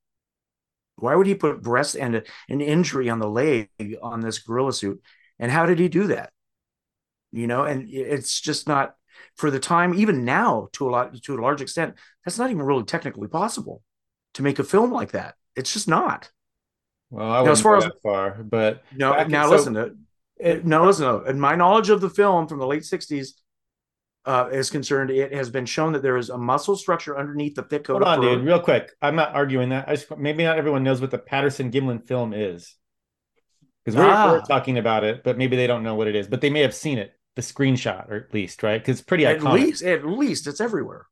[0.96, 3.70] Why would he put breast and a, an injury on the leg
[4.02, 5.02] on this gorilla suit?
[5.38, 6.30] And how did he do that?
[7.32, 8.94] You know, and it's just not."
[9.36, 11.94] For the time, even now, to a lot to a large extent,
[12.24, 13.82] that's not even really technically possible.
[14.34, 15.34] to make a film like that.
[15.56, 16.30] It's just not.
[17.12, 19.12] Well, I wouldn't as far as, that far, but no.
[19.24, 19.94] Now so, listen, to,
[20.38, 21.04] it, no, listen.
[21.04, 23.32] No, in my knowledge of the film from the late '60s
[24.24, 27.64] uh, is concerned, it has been shown that there is a muscle structure underneath the
[27.64, 28.02] thick coat.
[28.02, 28.46] Hold on, dude.
[28.46, 29.90] Real quick, I'm not arguing that.
[29.90, 32.76] I just, maybe not everyone knows what the Patterson Gimlin film is
[33.84, 34.32] because we're, ah.
[34.32, 36.28] we're, talking about it, but maybe they don't know what it is.
[36.28, 39.26] But they may have seen it, the screenshot, or at least right because it's pretty
[39.26, 39.52] at iconic.
[39.52, 41.06] least, at least it's everywhere.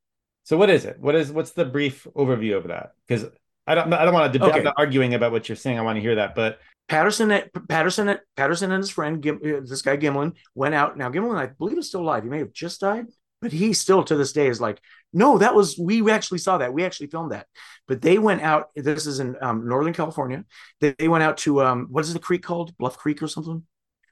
[0.45, 0.99] So what is it?
[0.99, 2.93] What is what's the brief overview of that?
[3.07, 3.27] Because
[3.71, 4.51] I don't I don't want to debate.
[4.51, 4.59] Okay.
[4.59, 5.79] I'm not arguing about what you're saying.
[5.79, 9.97] I want to hear that, but Patterson, Patterson, Patterson, and his friend, uh, this guy
[9.97, 10.99] Gimlin, went out.
[10.99, 12.25] Now Gimlin, I believe, is still alive.
[12.25, 13.07] He may have just died,
[13.41, 14.81] but he still to this day is like,
[15.13, 16.73] no, that was we actually saw that.
[16.73, 17.47] We actually filmed that.
[17.87, 18.71] But they went out.
[18.75, 20.45] This is in um, Northern California.
[20.81, 22.77] They, they went out to um, what is the creek called?
[22.77, 23.63] Bluff Creek or something.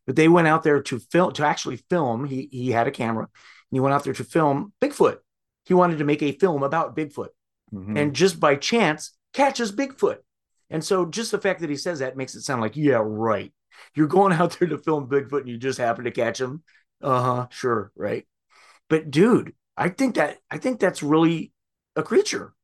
[0.07, 2.27] But they went out there to film to actually film.
[2.27, 3.25] He he had a camera.
[3.25, 5.19] And he went out there to film Bigfoot.
[5.65, 7.29] He wanted to make a film about Bigfoot,
[7.75, 7.97] mm-hmm.
[7.97, 10.19] and just by chance catches Bigfoot.
[10.71, 13.53] And so just the fact that he says that makes it sound like, yeah, right.
[13.95, 16.63] You're going out there to film Bigfoot and you just happen to catch him.
[17.03, 18.27] Uh-huh, sure, right.
[18.89, 21.53] But dude, I think that I think that's really
[21.95, 22.55] a creature.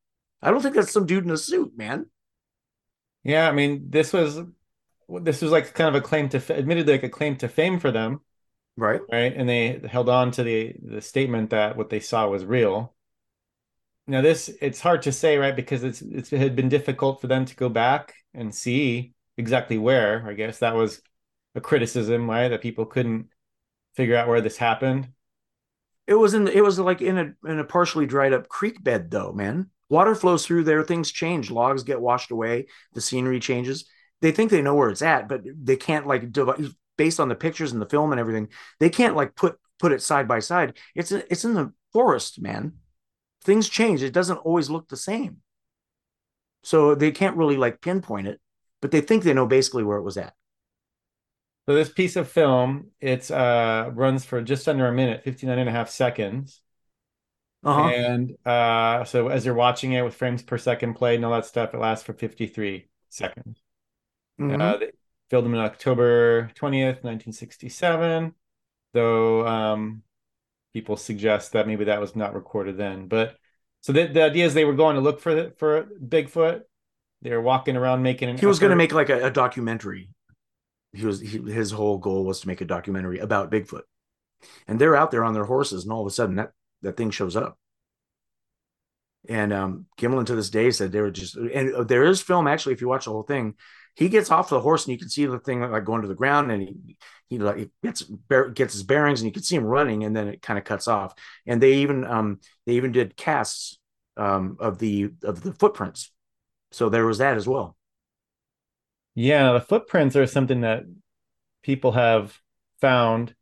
[0.42, 2.06] I don't think that's some dude in a suit, man.
[3.22, 4.40] Yeah, I mean, this was
[5.08, 7.90] this was like kind of a claim to admittedly like a claim to fame for
[7.90, 8.20] them.
[8.76, 9.00] Right.
[9.10, 9.32] Right.
[9.34, 12.93] And they held on to the the statement that what they saw was real.
[14.06, 15.56] Now this it's hard to say, right?
[15.56, 19.78] Because it's, it's it had been difficult for them to go back and see exactly
[19.78, 20.26] where.
[20.26, 21.00] I guess that was
[21.54, 22.48] a criticism, right?
[22.48, 23.28] That people couldn't
[23.94, 25.08] figure out where this happened.
[26.06, 29.10] It was in it was like in a in a partially dried up creek bed
[29.10, 29.70] though, man.
[29.88, 33.86] Water flows through there, things change, logs get washed away, the scenery changes.
[34.20, 36.30] They think they know where it's at, but they can't like
[36.96, 38.48] based on the pictures and the film and everything,
[38.80, 40.76] they can't like put put it side by side.
[40.94, 42.74] It's it's in the forest, man
[43.44, 44.02] things change.
[44.02, 45.38] It doesn't always look the same.
[46.62, 48.40] So they can't really like pinpoint it,
[48.80, 50.34] but they think they know basically where it was at.
[51.66, 55.68] So this piece of film, it's uh runs for just under a minute, 59 and
[55.68, 56.60] a half seconds.
[57.62, 57.88] Uh-huh.
[57.88, 61.46] And uh so as you're watching it with frames per second played and all that
[61.46, 63.60] stuff, it lasts for 53 seconds.
[64.40, 64.60] Mm-hmm.
[64.60, 64.90] Uh, they
[65.30, 68.34] filmed them in October 20th, 1967.
[68.92, 70.02] Though um
[70.74, 73.06] people suggest that maybe that was not recorded then.
[73.06, 73.36] But
[73.80, 76.62] so the, the idea is they were going to look for for Bigfoot.
[77.22, 78.36] They were walking around making an.
[78.36, 80.10] He was going to make like a, a, documentary.
[80.92, 83.82] He was he, his whole goal was to make a documentary about Bigfoot,
[84.68, 86.50] and they're out there on their horses, and all of a sudden that
[86.82, 87.56] that thing shows up.
[89.26, 92.74] And um, Gimlin to this day said they were just, and there is film actually.
[92.74, 93.54] If you watch the whole thing,
[93.94, 96.14] he gets off the horse and you can see the thing like going to the
[96.14, 96.96] ground, and he
[97.28, 98.02] he like gets
[98.54, 100.88] gets his bearings and you can see him running and then it kind of cuts
[100.88, 101.14] off.
[101.46, 103.78] And they even um they even did casts
[104.16, 106.12] um of the of the footprints.
[106.72, 107.76] So there was that as well.
[109.14, 110.84] Yeah the footprints are something that
[111.62, 112.38] people have
[112.80, 113.34] found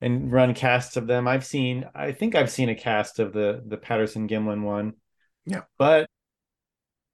[0.00, 1.26] and run casts of them.
[1.28, 4.94] I've seen i think i've seen a cast of the the patterson gimlin one.
[5.46, 5.62] Yeah.
[5.78, 6.08] But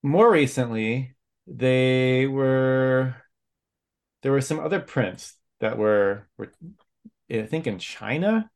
[0.02, 1.14] more recently
[1.50, 3.16] they were
[4.22, 6.52] there were some other prints that were were
[7.30, 8.50] I think in China.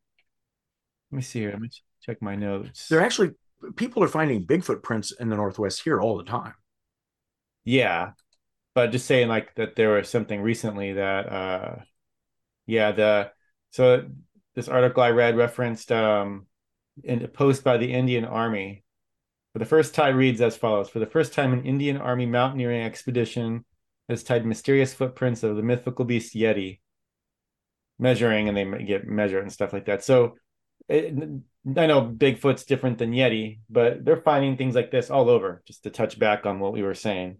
[1.11, 1.51] Let me see here.
[1.53, 1.71] Let me
[2.03, 2.89] check my notes.
[2.89, 3.33] They're actually
[3.77, 6.55] people are finding Bigfoot prints in the Northwest here all the time.
[7.65, 8.13] Yeah,
[8.75, 11.77] but just saying like that there was something recently that uh
[12.67, 13.31] yeah the
[13.71, 14.09] so
[14.55, 16.47] this article I read referenced um
[17.03, 18.85] in a post by the Indian Army.
[19.53, 22.83] For the first tie reads as follows: For the first time, an Indian Army mountaineering
[22.83, 23.65] expedition
[24.09, 26.81] has tied mysterious footprints of the mythical beast Yeti
[27.99, 30.03] measuring and they get measured and stuff like that.
[30.05, 30.37] So
[30.89, 31.15] it,
[31.77, 35.63] I know Bigfoot's different than Yeti, but they're finding things like this all over.
[35.67, 37.39] Just to touch back on what we were saying,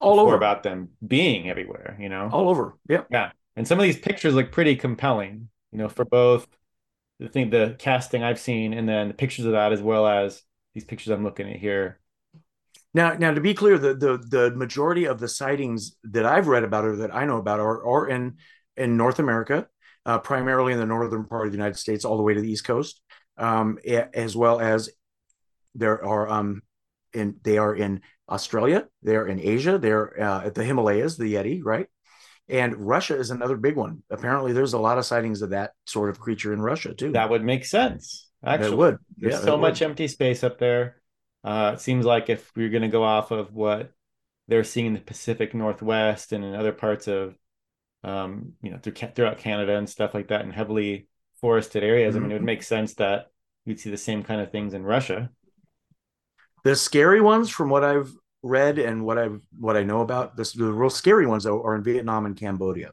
[0.00, 1.96] all over about them being everywhere.
[2.00, 2.78] You know, all over.
[2.88, 3.32] Yeah, yeah.
[3.56, 5.48] And some of these pictures look pretty compelling.
[5.72, 6.46] You know, for both
[7.18, 10.42] the thing, the casting I've seen, and then the pictures of that, as well as
[10.76, 11.98] these pictures I'm looking at here.
[12.92, 16.64] Now, now to be clear, the the the majority of the sightings that I've read
[16.64, 18.36] about or that I know about are, are in
[18.76, 19.66] in North America
[20.04, 22.50] uh, primarily in the northern part of the United States, all the way to the
[22.50, 23.00] East Coast,
[23.38, 24.90] um, as well as
[25.74, 26.60] there are um,
[27.14, 31.60] in they are in Australia, they're in Asia, they're uh, at the Himalayas, the Yeti,
[31.64, 31.86] right?
[32.48, 34.02] And Russia is another big one.
[34.10, 37.12] Apparently, there's a lot of sightings of that sort of creature in Russia too.
[37.12, 38.25] That would make sense.
[38.44, 38.98] Actually, it would.
[39.16, 40.96] There's yeah, so much empty space up there.
[41.42, 43.92] Uh, it seems like if we're going to go off of what
[44.48, 47.36] they're seeing in the Pacific Northwest and in other parts of
[48.06, 51.08] um, you know, through, throughout Canada and stuff like that in heavily
[51.40, 52.14] forested areas.
[52.14, 52.18] Mm-hmm.
[52.18, 52.46] I mean, it would mm-hmm.
[52.46, 53.26] make sense that
[53.64, 55.30] you'd see the same kind of things in Russia.
[56.64, 58.12] The scary ones, from what I've
[58.42, 61.74] read and what I've what I know about this, the real scary ones though are
[61.74, 62.92] in Vietnam and Cambodia,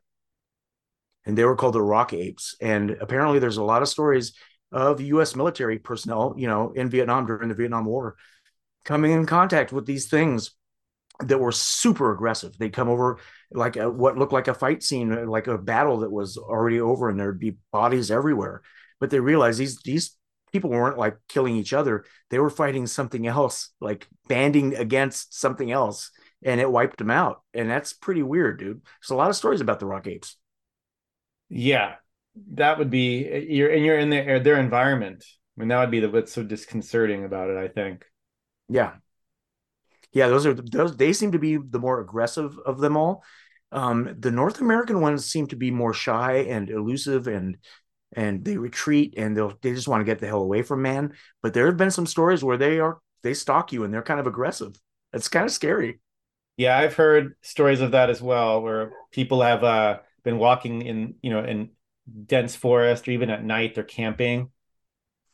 [1.25, 2.55] and they were called the rock apes.
[2.61, 4.33] And apparently, there's a lot of stories
[4.73, 5.35] of U.S.
[5.35, 8.15] military personnel, you know, in Vietnam during the Vietnam War,
[8.83, 10.51] coming in contact with these things
[11.19, 12.57] that were super aggressive.
[12.57, 13.19] They'd come over
[13.51, 16.81] like a, what looked like a fight scene, uh, like a battle that was already
[16.81, 18.61] over, and there'd be bodies everywhere.
[18.99, 20.17] But they realized these these
[20.51, 25.71] people weren't like killing each other; they were fighting something else, like banding against something
[25.71, 26.09] else,
[26.43, 27.43] and it wiped them out.
[27.53, 28.81] And that's pretty weird, dude.
[29.01, 30.35] There's a lot of stories about the rock apes.
[31.49, 31.95] Yeah,
[32.53, 35.23] that would be you're and you're in their their environment.
[35.57, 37.57] I mean, that would be the what's so disconcerting about it.
[37.57, 38.05] I think.
[38.69, 38.93] Yeah,
[40.13, 40.95] yeah, those are those.
[40.95, 43.23] They seem to be the more aggressive of them all.
[43.71, 47.57] Um, the North American ones seem to be more shy and elusive, and
[48.15, 51.13] and they retreat and they'll they just want to get the hell away from man.
[51.41, 54.19] But there have been some stories where they are they stalk you and they're kind
[54.19, 54.75] of aggressive.
[55.13, 55.99] It's kind of scary.
[56.57, 61.15] Yeah, I've heard stories of that as well, where people have uh, been walking in
[61.23, 61.71] you know in
[62.25, 64.49] dense forest or even at night they're camping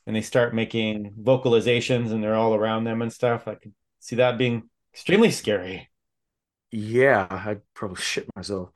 [0.05, 3.47] and they start making vocalizations and they're all around them and stuff.
[3.47, 5.89] I could see that being extremely scary.
[6.71, 8.69] Yeah, I'd probably shit myself.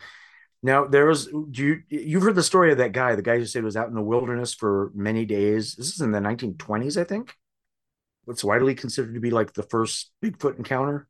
[0.61, 3.63] Now there was you you've heard the story of that guy, the guy who said
[3.63, 5.75] was out in the wilderness for many days.
[5.75, 7.33] This is in the 1920s, I think.
[8.25, 11.07] What's widely considered to be like the first Bigfoot encounter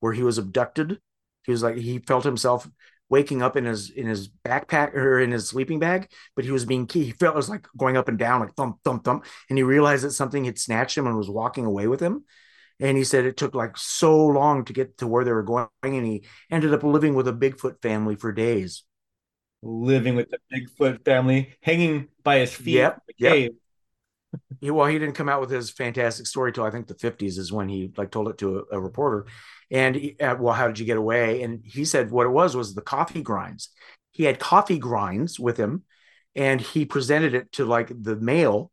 [0.00, 0.98] where he was abducted.
[1.44, 2.68] He was like he felt himself
[3.10, 6.64] waking up in his in his backpack or in his sleeping bag, but he was
[6.64, 7.04] being key.
[7.04, 9.24] He felt it was like going up and down, like thump, thump, thump.
[9.48, 12.24] And he realized that something had snatched him and was walking away with him
[12.80, 15.68] and he said it took like so long to get to where they were going
[15.82, 18.84] and he ended up living with a bigfoot family for days
[19.62, 23.50] living with the bigfoot family hanging by his feet yep, yep.
[24.60, 27.38] he, well he didn't come out with his fantastic story till i think the 50s
[27.38, 29.26] is when he like told it to a, a reporter
[29.70, 32.74] and uh, well how did you get away and he said what it was was
[32.74, 33.70] the coffee grinds
[34.12, 35.82] he had coffee grinds with him
[36.34, 38.70] and he presented it to like the male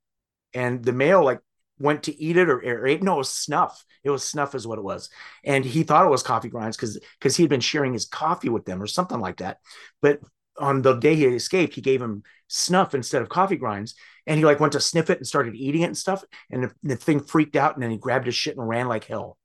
[0.54, 1.39] and the male like
[1.80, 3.04] went to eat it or, or ate.
[3.04, 3.84] No, it was snuff.
[4.04, 5.10] It was snuff, is what it was.
[5.43, 8.50] And he thought it was coffee grinds because because he had been sharing his coffee
[8.50, 9.58] with them or something like that.
[10.02, 10.20] But
[10.58, 13.96] on the day he escaped, he gave him snuff instead of coffee grinds.
[14.28, 16.24] And he like went to sniff it and started eating it and stuff.
[16.50, 19.06] And the, the thing freaked out and then he grabbed his shit and ran like
[19.06, 19.38] hell.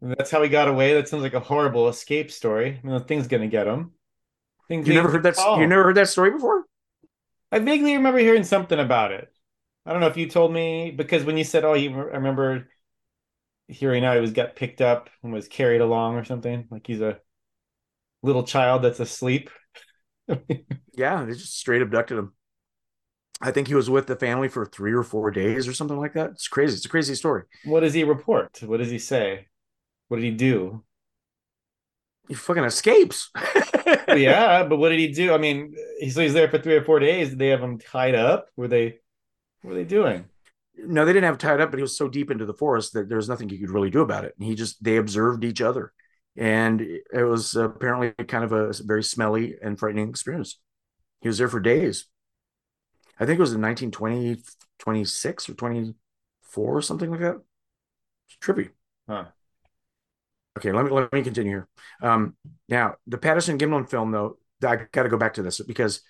[0.00, 0.94] That's how he got away.
[0.94, 2.80] That sounds like a horrible escape story.
[2.82, 3.92] I mean, the thing's gonna get him.
[4.68, 5.36] Things you never heard that?
[5.58, 6.64] You never heard that story before?
[7.52, 9.32] I vaguely remember hearing something about it.
[9.84, 12.68] I don't know if you told me because when you said, "Oh, you," I remember
[13.68, 16.66] hearing how he was got picked up and was carried along or something.
[16.70, 17.18] Like he's a
[18.22, 19.50] little child that's asleep.
[20.96, 22.32] yeah, they just straight abducted him.
[23.40, 26.14] I think he was with the family for three or four days or something like
[26.14, 26.30] that.
[26.30, 26.74] It's crazy.
[26.74, 27.42] It's a crazy story.
[27.64, 28.58] What does he report?
[28.62, 29.48] What does he say?
[30.08, 30.84] What did he do?
[32.28, 33.30] He fucking escapes.
[34.08, 35.32] yeah, but what did he do?
[35.32, 37.30] I mean, he's, he's there for three or four days.
[37.30, 38.48] Did they have him tied up?
[38.56, 38.98] Were they
[39.62, 40.26] what are they doing?
[40.78, 43.08] No, they didn't have tied up, but he was so deep into the forest that
[43.08, 44.34] there was nothing he could really do about it.
[44.38, 45.92] And he just they observed each other,
[46.36, 50.58] and it was apparently kind of a very smelly and frightening experience.
[51.20, 52.06] He was there for days.
[53.18, 54.42] I think it was in 1920,
[54.78, 57.40] 26 or 24 or something like that.
[58.28, 58.70] It's trippy.
[59.08, 59.26] Huh.
[60.56, 61.68] Okay, let me let me continue here.
[62.02, 62.34] Um,
[62.68, 66.00] now, the Patterson Gimlin film, though, I got to go back to this because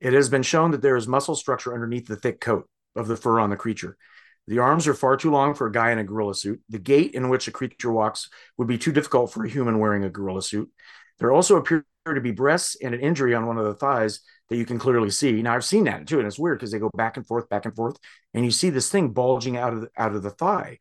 [0.00, 3.16] it has been shown that there is muscle structure underneath the thick coat of the
[3.16, 3.96] fur on the creature.
[4.46, 6.60] The arms are far too long for a guy in a gorilla suit.
[6.68, 10.04] The gait in which a creature walks would be too difficult for a human wearing
[10.04, 10.70] a gorilla suit.
[11.18, 14.56] There also appear to be breasts and an injury on one of the thighs that
[14.56, 15.42] you can clearly see.
[15.42, 17.66] Now I've seen that too, and it's weird because they go back and forth, back
[17.66, 17.98] and forth,
[18.32, 20.78] and you see this thing bulging out of the, out of the thigh.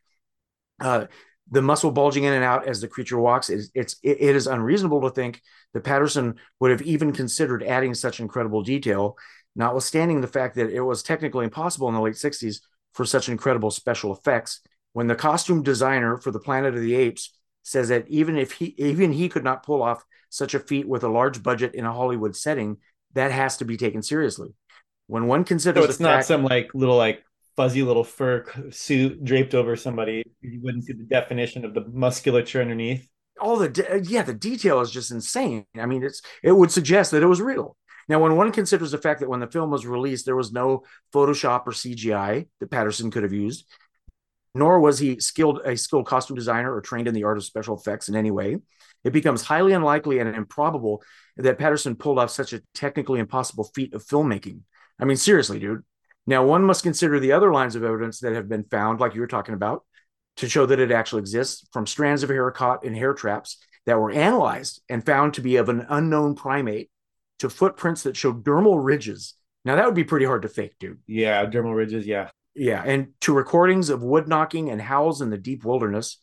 [0.80, 1.08] Uh,
[1.50, 4.48] the muscle bulging in and out as the creature walks is it's it, it is
[4.48, 5.42] unreasonable to think
[5.74, 9.18] that Patterson would have even considered adding such incredible detail
[9.56, 12.60] notwithstanding the fact that it was technically impossible in the late 60s
[12.94, 14.62] for such incredible special effects
[14.94, 17.34] when the costume designer for the planet of the apes
[17.64, 21.04] says that even if he even he could not pull off such a feat with
[21.04, 22.78] a large budget in a hollywood setting
[23.18, 24.54] that has to be taken seriously.
[25.08, 27.24] When one considers so it's not fact, some like little like
[27.58, 32.62] fuzzy little fur suit draped over somebody you wouldn't see the definition of the musculature
[32.62, 33.10] underneath
[33.42, 36.72] all the de- uh, yeah the detail is just insane i mean it's it would
[36.72, 37.76] suggest that it was real
[38.10, 40.84] now, when one considers the fact that when the film was released, there was no
[41.14, 43.66] Photoshop or CGI that Patterson could have used,
[44.56, 47.78] nor was he skilled a skilled costume designer or trained in the art of special
[47.78, 48.58] effects in any way,
[49.04, 51.04] it becomes highly unlikely and improbable
[51.38, 54.62] that Patterson pulled off such a technically impossible feat of filmmaking.
[55.00, 55.84] I mean, seriously, dude.
[56.28, 59.22] Now, one must consider the other lines of evidence that have been found, like you
[59.22, 59.86] were talking about,
[60.38, 63.98] to show that it actually exists from strands of hair caught in hair traps that
[63.98, 66.92] were analyzed and found to be of an unknown primate
[67.40, 69.36] to footprints that show dermal ridges.
[69.64, 71.00] Now that would be pretty hard to fake, dude.
[71.08, 72.06] Yeah, dermal ridges.
[72.06, 72.30] Yeah.
[72.56, 76.22] Yeah, and to recordings of wood knocking and howls in the deep wilderness,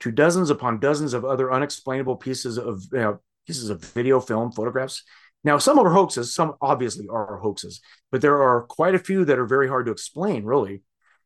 [0.00, 4.50] to dozens upon dozens of other unexplainable pieces of you know, pieces of video, film,
[4.50, 5.04] photographs.
[5.44, 7.80] Now, some are hoaxes, some obviously are hoaxes,
[8.10, 10.82] but there are quite a few that are very hard to explain, really.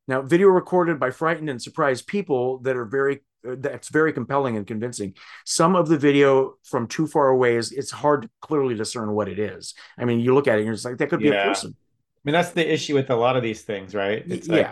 [0.09, 4.57] Now, video recorded by frightened and surprised people that are very uh, that's very compelling
[4.57, 5.15] and convincing.
[5.45, 9.29] Some of the video from too far away is it's hard to clearly discern what
[9.29, 9.75] it is.
[9.97, 11.45] I mean, you look at it and you're just like, that could be yeah.
[11.45, 11.77] a person.
[11.79, 14.25] I mean, that's the issue with a lot of these things, right?
[14.27, 14.69] It's like...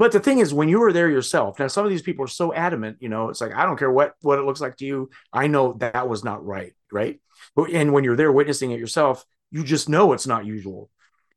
[0.00, 2.28] But the thing is, when you were there yourself, now some of these people are
[2.28, 4.86] so adamant, you know, it's like I don't care what what it looks like to
[4.86, 5.10] you.
[5.30, 7.20] I know that was not right, right?
[7.54, 10.88] But and when you're there witnessing it yourself, you just know it's not usual.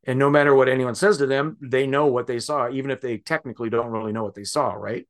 [0.06, 3.02] And no matter what anyone says to them, they know what they saw, even if
[3.02, 5.06] they technically don't really know what they saw, right?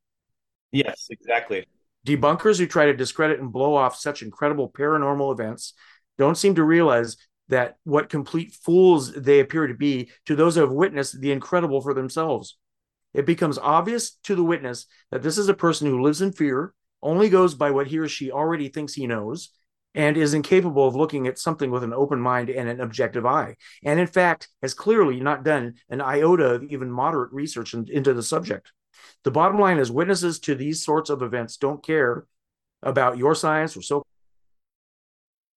[0.71, 1.67] Yes, exactly.
[2.07, 5.73] Debunkers who try to discredit and blow off such incredible paranormal events
[6.17, 7.17] don't seem to realize
[7.49, 11.81] that what complete fools they appear to be to those who have witnessed the incredible
[11.81, 12.57] for themselves.
[13.13, 16.73] It becomes obvious to the witness that this is a person who lives in fear,
[17.01, 19.49] only goes by what he or she already thinks he knows,
[19.95, 23.55] and is incapable of looking at something with an open mind and an objective eye.
[23.83, 28.13] And in fact, has clearly not done an iota of even moderate research in, into
[28.13, 28.71] the subject.
[29.23, 32.25] The bottom line is witnesses to these sorts of events don't care
[32.81, 34.03] about your science or so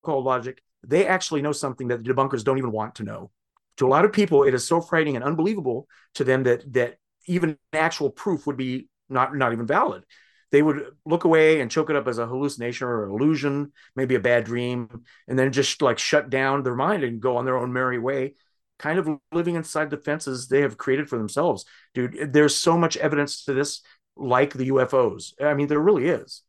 [0.03, 0.63] called logic.
[0.87, 3.31] They actually know something that the debunkers don't even want to know.
[3.79, 6.97] To a lot of people, it is so frightening and unbelievable to them that that
[7.27, 10.05] even actual proof would be not not even valid.
[10.53, 14.20] They would look away and choke it up as a hallucination or illusion, maybe a
[14.20, 17.72] bad dream, and then just like shut down their mind and go on their own
[17.72, 18.35] merry way
[18.79, 21.64] kind of living inside the fences they have created for themselves.
[21.95, 23.83] Dude, there's so much evidence to this,
[24.16, 25.33] like the UFOs.
[25.41, 26.43] I mean, there really is.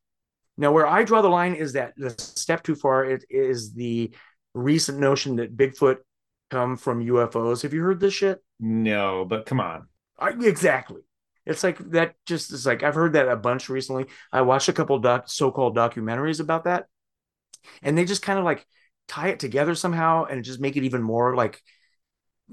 [0.57, 4.11] Now, where I draw the line is that the step too far it is the
[4.53, 5.97] recent notion that Bigfoot
[6.49, 7.61] come from UFOs.
[7.61, 8.43] Have you heard this shit?
[8.59, 9.87] No, but come on.
[10.19, 11.01] I, exactly.
[11.45, 12.15] It's like that.
[12.25, 14.05] Just is like I've heard that a bunch recently.
[14.31, 16.87] I watched a couple doc, so-called documentaries about that,
[17.81, 18.65] and they just kind of like
[19.07, 21.61] tie it together somehow and just make it even more like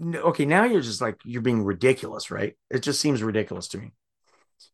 [0.00, 2.54] okay, now you're just like you're being ridiculous, right?
[2.70, 3.92] It just seems ridiculous to me.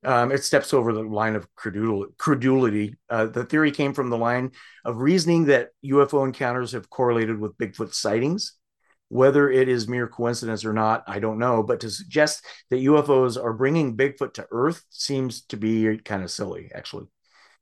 [0.04, 2.96] Um, it steps over the line of credulity.
[3.08, 4.52] Uh, the theory came from the line
[4.84, 8.54] of reasoning that UFO encounters have correlated with Bigfoot sightings.
[9.10, 11.64] Whether it is mere coincidence or not, I don't know.
[11.64, 16.30] But to suggest that UFOs are bringing Bigfoot to Earth seems to be kind of
[16.30, 17.08] silly, actually.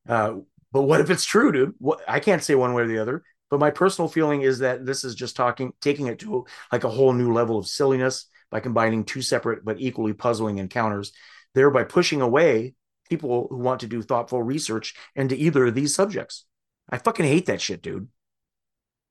[0.07, 0.35] Uh,
[0.73, 1.75] but what if it's true, dude?
[1.79, 3.25] What, I can't say one way or the other.
[3.51, 6.91] But my personal feeling is that this is just talking, taking it to like a
[6.91, 11.13] whole new level of silliness by combining two separate but equally puzzling encounters,
[11.55, 12.75] thereby pushing away
[13.09, 16.45] people who want to do thoughtful research into either of these subjects.
[16.91, 18.09] I fucking hate that shit, dude.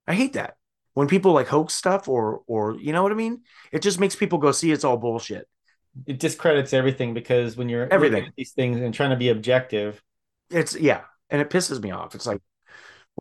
[0.05, 0.56] I hate that
[0.97, 3.43] when people like hoax stuff or or you know what I mean.
[3.71, 5.47] It just makes people go see it's all bullshit.
[6.07, 10.01] It discredits everything because when you're everything these things and trying to be objective,
[10.49, 12.15] it's yeah, and it pisses me off.
[12.15, 12.41] It's like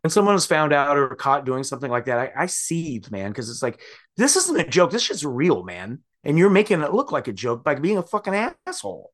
[0.01, 3.29] when someone is found out or caught doing something like that, I, I seethe, man,
[3.29, 3.79] because it's like
[4.15, 4.89] this isn't a joke.
[4.89, 8.03] This shit's real, man, and you're making it look like a joke by being a
[8.03, 8.33] fucking
[8.65, 9.11] asshole.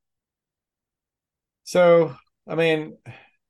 [1.66, 2.16] So,
[2.48, 2.96] I mean,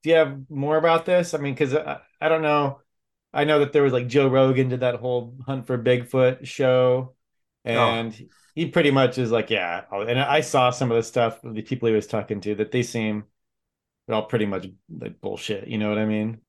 [0.01, 1.36] do you have more about this?
[1.36, 2.80] I mean, because I, I don't know.
[3.34, 7.16] I know that there was like Joe Rogan did that whole Hunt for Bigfoot show,
[7.66, 7.70] oh.
[7.70, 8.26] and oh.
[8.56, 9.84] he pretty much is like, yeah.
[9.92, 12.84] And I saw some of the stuff the people he was talking to that they
[12.84, 13.24] seem
[14.10, 15.68] all pretty much like bullshit.
[15.68, 16.40] You know what I mean?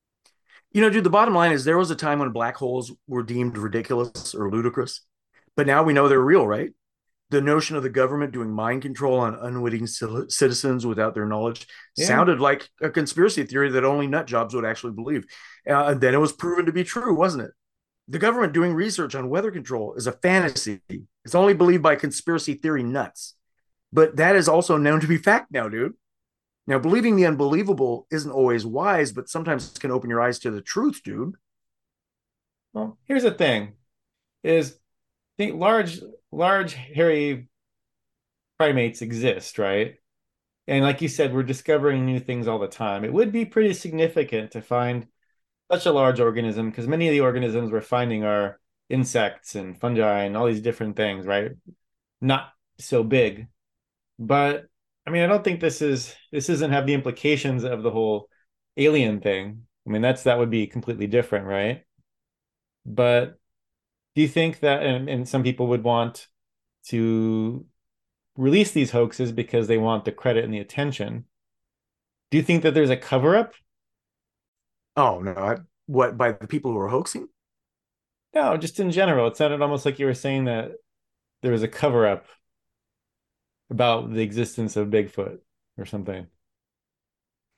[0.72, 3.22] You know, dude, the bottom line is there was a time when black holes were
[3.22, 5.00] deemed ridiculous or ludicrous,
[5.56, 6.72] but now we know they're real, right?
[7.30, 11.66] The notion of the government doing mind control on unwitting citizens without their knowledge
[11.96, 12.06] yeah.
[12.06, 15.24] sounded like a conspiracy theory that only nut jobs would actually believe.
[15.68, 17.50] Uh, and then it was proven to be true, wasn't it?
[18.08, 20.80] The government doing research on weather control is a fantasy.
[21.24, 23.34] It's only believed by conspiracy theory nuts.
[23.92, 25.94] But that is also known to be fact now, dude.
[26.66, 30.50] Now, believing the unbelievable isn't always wise, but sometimes it can open your eyes to
[30.50, 31.34] the truth, dude.
[32.72, 33.74] Well, here's the thing:
[34.42, 34.78] is
[35.38, 36.00] think large,
[36.34, 37.48] large hairy
[38.58, 39.96] primates exist, right?
[40.66, 43.04] And like you said, we're discovering new things all the time.
[43.04, 45.06] It would be pretty significant to find
[45.70, 50.24] such a large organism because many of the organisms we're finding are insects and fungi
[50.24, 51.52] and all these different things, right?
[52.20, 53.48] Not so big,
[54.18, 54.66] but
[55.06, 58.28] I mean, I don't think this is this doesn't have the implications of the whole
[58.76, 59.66] alien thing.
[59.86, 61.84] I mean, that's that would be completely different, right?
[62.86, 63.38] But
[64.14, 66.28] do you think that and, and some people would want
[66.86, 67.66] to
[68.36, 71.24] release these hoaxes because they want the credit and the attention?
[72.30, 73.54] Do you think that there's a cover up?
[74.96, 75.56] Oh no, I,
[75.86, 77.28] what by the people who are hoaxing?
[78.34, 79.28] No, just in general.
[79.28, 80.72] It sounded almost like you were saying that
[81.42, 82.26] there was a cover up
[83.70, 85.38] about the existence of Bigfoot
[85.78, 86.26] or something.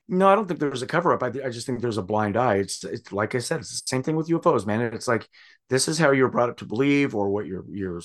[0.09, 1.21] No, I don't think there's a cover up.
[1.21, 2.55] I, I just think there's a blind eye.
[2.55, 4.81] It's, it's like I said, it's the same thing with UFOs, man.
[4.81, 5.27] It's like
[5.69, 8.01] this is how you're brought up to believe, or what your your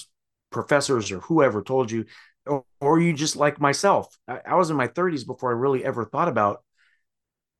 [0.50, 2.04] professors or whoever told you,
[2.46, 4.16] or, or you just like myself.
[4.26, 6.62] I, I, was in my 30s before I really ever thought about,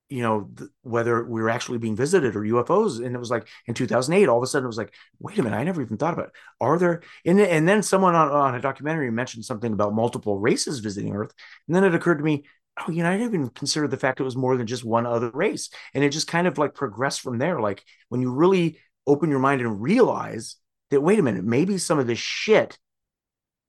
[0.09, 3.05] you know, th- whether we were actually being visited or UFOs.
[3.05, 5.43] And it was like in 2008, all of a sudden it was like, wait a
[5.43, 6.33] minute, I never even thought about it.
[6.61, 7.03] Are there?
[7.25, 11.33] And, and then someone on, on a documentary mentioned something about multiple races visiting Earth,
[11.67, 12.45] and then it occurred to me,
[12.81, 15.07] oh, you know, I didn't even consider the fact it was more than just one
[15.07, 15.71] other race.
[15.95, 17.61] And it just kind of like progressed from there.
[17.61, 20.57] Like when you really open your mind and realize
[20.91, 22.79] that, wait a minute, maybe some of this shit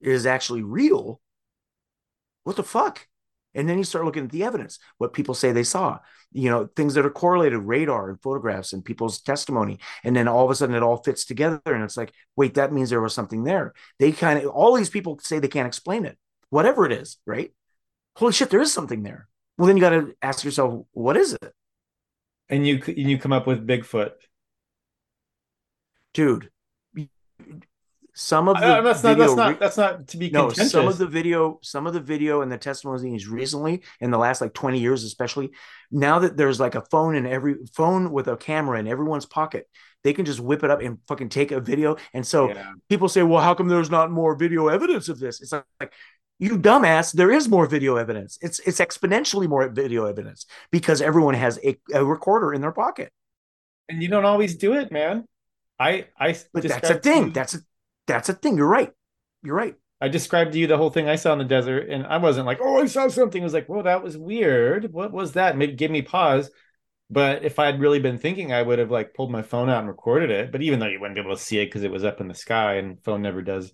[0.00, 1.20] is actually real.
[2.44, 3.06] What the fuck?
[3.54, 6.00] And then you start looking at the evidence, what people say they saw,
[6.32, 9.78] you know, things that are correlated, radar and photographs and people's testimony.
[10.02, 11.60] And then all of a sudden it all fits together.
[11.66, 13.72] And it's like, wait, that means there was something there.
[14.00, 16.18] They kind of, all these people say they can't explain it,
[16.50, 17.52] whatever it is, right?
[18.16, 19.28] Holy shit, there is something there.
[19.56, 21.52] Well, then you got to ask yourself, what is it?
[22.48, 24.12] And you and you come up with Bigfoot,
[26.12, 26.50] dude.
[28.16, 30.48] Some of the uh, that's not that's not that's not to be no.
[30.50, 34.40] Some of the video, some of the video and the testimonies recently in the last
[34.40, 35.50] like twenty years, especially
[35.90, 39.68] now that there's like a phone in every phone with a camera in everyone's pocket,
[40.04, 41.96] they can just whip it up and fucking take a video.
[42.12, 42.74] And so yeah.
[42.88, 45.40] people say, well, how come there's not more video evidence of this?
[45.40, 45.92] It's like
[46.38, 48.38] you dumbass there is more video evidence.
[48.40, 53.12] It's it's exponentially more video evidence because everyone has a, a recorder in their pocket.
[53.88, 55.24] And you don't always do it man.
[55.78, 57.26] I i but that's a thing.
[57.26, 57.58] you, that's a
[58.06, 58.56] that's a thing.
[58.56, 58.90] You're right.
[59.42, 59.74] You're right.
[60.00, 62.46] I described to you the whole thing i saw in the desert and i wasn't
[62.46, 63.42] like oh i saw something.
[63.42, 64.92] I was like well that was weird.
[64.92, 65.56] What was that?
[65.56, 66.50] Maybe give me pause.
[67.10, 69.80] But if i had really been thinking i would have like pulled my phone out
[69.80, 70.50] and recorded it.
[70.50, 72.26] But even though you wouldn't be able to see it because it was up in
[72.26, 73.72] the sky and phone never does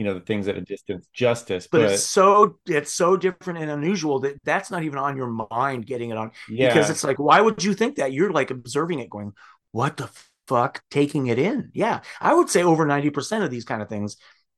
[0.00, 3.58] you know the things at a distance justice but, but, it's so it's so different
[3.58, 6.68] and unusual that that's not even on your mind getting it on yeah.
[6.68, 8.10] because it's like why would you think that?
[8.10, 9.34] You're like observing it going
[9.72, 10.08] what the
[10.48, 10.82] fuck?
[10.90, 11.70] Taking it in?
[11.74, 12.00] Yeah.
[12.18, 14.16] I would say over 90% of these kind of things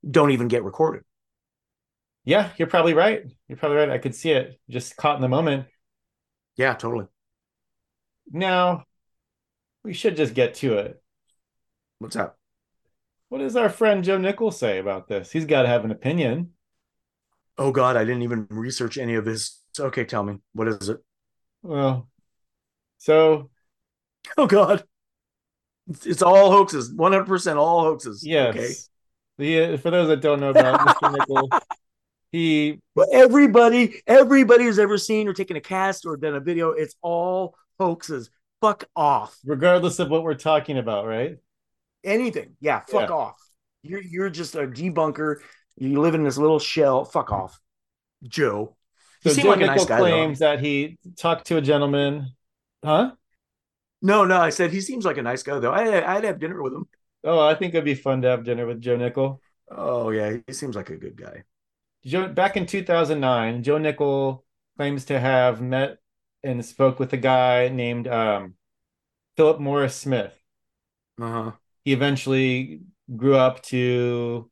[0.08, 1.02] don't even get recorded.
[2.24, 3.24] Yeah you're probably right.
[3.48, 3.90] You're probably right.
[3.90, 5.66] I could see it just caught in the moment.
[6.56, 7.06] Yeah totally.
[8.30, 8.84] Now
[9.82, 11.02] we should just get to it.
[11.98, 12.38] What's up
[13.32, 15.32] what does our friend Joe Nickell say about this?
[15.32, 16.50] He's got to have an opinion.
[17.56, 19.58] Oh God, I didn't even research any of his.
[19.80, 20.98] Okay, tell me what is it?
[21.62, 22.10] Well,
[22.98, 23.48] so.
[24.36, 24.84] Oh God,
[25.88, 26.92] it's, it's all hoaxes.
[26.92, 28.22] One hundred percent all hoaxes.
[28.22, 28.54] Yes.
[28.54, 28.74] Okay.
[29.38, 31.12] The, uh, for those that don't know about Mr.
[31.18, 31.48] Nickell,
[32.32, 32.80] he.
[32.94, 36.96] But everybody, everybody who's ever seen or taken a cast or done a video, it's
[37.00, 38.28] all hoaxes.
[38.60, 39.38] Fuck off.
[39.42, 41.38] Regardless of what we're talking about, right?
[42.04, 42.56] Anything.
[42.60, 43.14] Yeah, fuck yeah.
[43.14, 43.36] off.
[43.82, 45.36] You're you're just a debunker.
[45.76, 47.04] You live in this little shell.
[47.04, 47.58] Fuck off,
[48.22, 48.76] Joe.
[49.22, 50.50] He so Joe like nice claims though.
[50.50, 52.32] that he talked to a gentleman,
[52.84, 53.12] huh?
[54.00, 54.40] No, no.
[54.40, 55.72] I said he seems like a nice guy though.
[55.72, 56.86] I, I'd have dinner with him.
[57.24, 59.40] Oh, I think it'd be fun to have dinner with Joe Nickell.
[59.70, 61.44] Oh yeah, he seems like a good guy.
[62.04, 64.44] Joe, back in 2009, Joe Nickell
[64.76, 65.98] claims to have met
[66.42, 68.54] and spoke with a guy named um,
[69.36, 70.34] Philip Morris Smith.
[71.20, 71.52] Uh-huh
[71.84, 72.80] he eventually
[73.16, 74.50] grew up to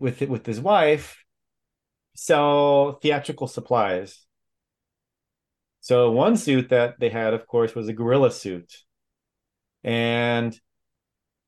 [0.00, 1.24] with with his wife
[2.14, 4.26] sell theatrical supplies.
[5.80, 8.82] So one suit that they had, of course, was a gorilla suit,
[9.84, 10.58] and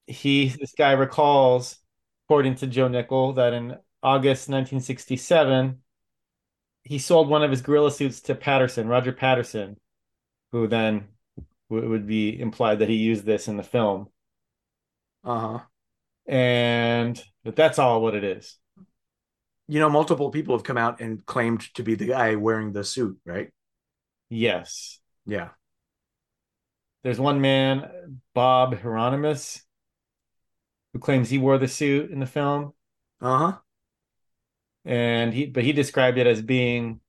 [0.06, 1.78] he this guy recalls,
[2.26, 5.82] according to Joe Nickell, that in August 1967,
[6.84, 9.76] he sold one of his gorilla suits to Patterson, Roger Patterson,
[10.52, 11.08] who then
[11.68, 14.08] would be implied that he used this in the film.
[15.24, 15.60] Uh-huh.
[16.26, 18.56] And but that's all what it is.
[19.68, 22.84] You know, multiple people have come out and claimed to be the guy wearing the
[22.84, 23.50] suit, right?
[24.28, 25.00] Yes.
[25.26, 25.50] Yeah.
[27.02, 29.62] There's one man, Bob Heironimus,
[30.92, 32.72] who claims he wore the suit in the film.
[33.20, 33.58] Uh-huh.
[34.84, 37.00] And he but he described it as being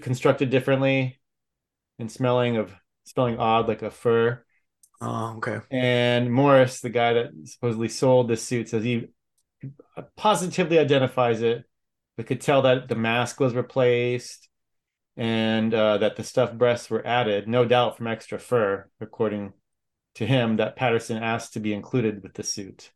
[0.00, 1.20] constructed differently
[1.98, 2.74] and smelling of
[3.04, 4.42] smelling odd like a fur.
[5.00, 5.60] Oh, okay.
[5.70, 9.08] And Morris, the guy that supposedly sold this suit, says he
[10.16, 11.64] positively identifies it,
[12.16, 14.48] but could tell that the mask was replaced
[15.16, 19.52] and uh, that the stuffed breasts were added, no doubt from extra fur, according
[20.14, 22.92] to him, that Patterson asked to be included with the suit.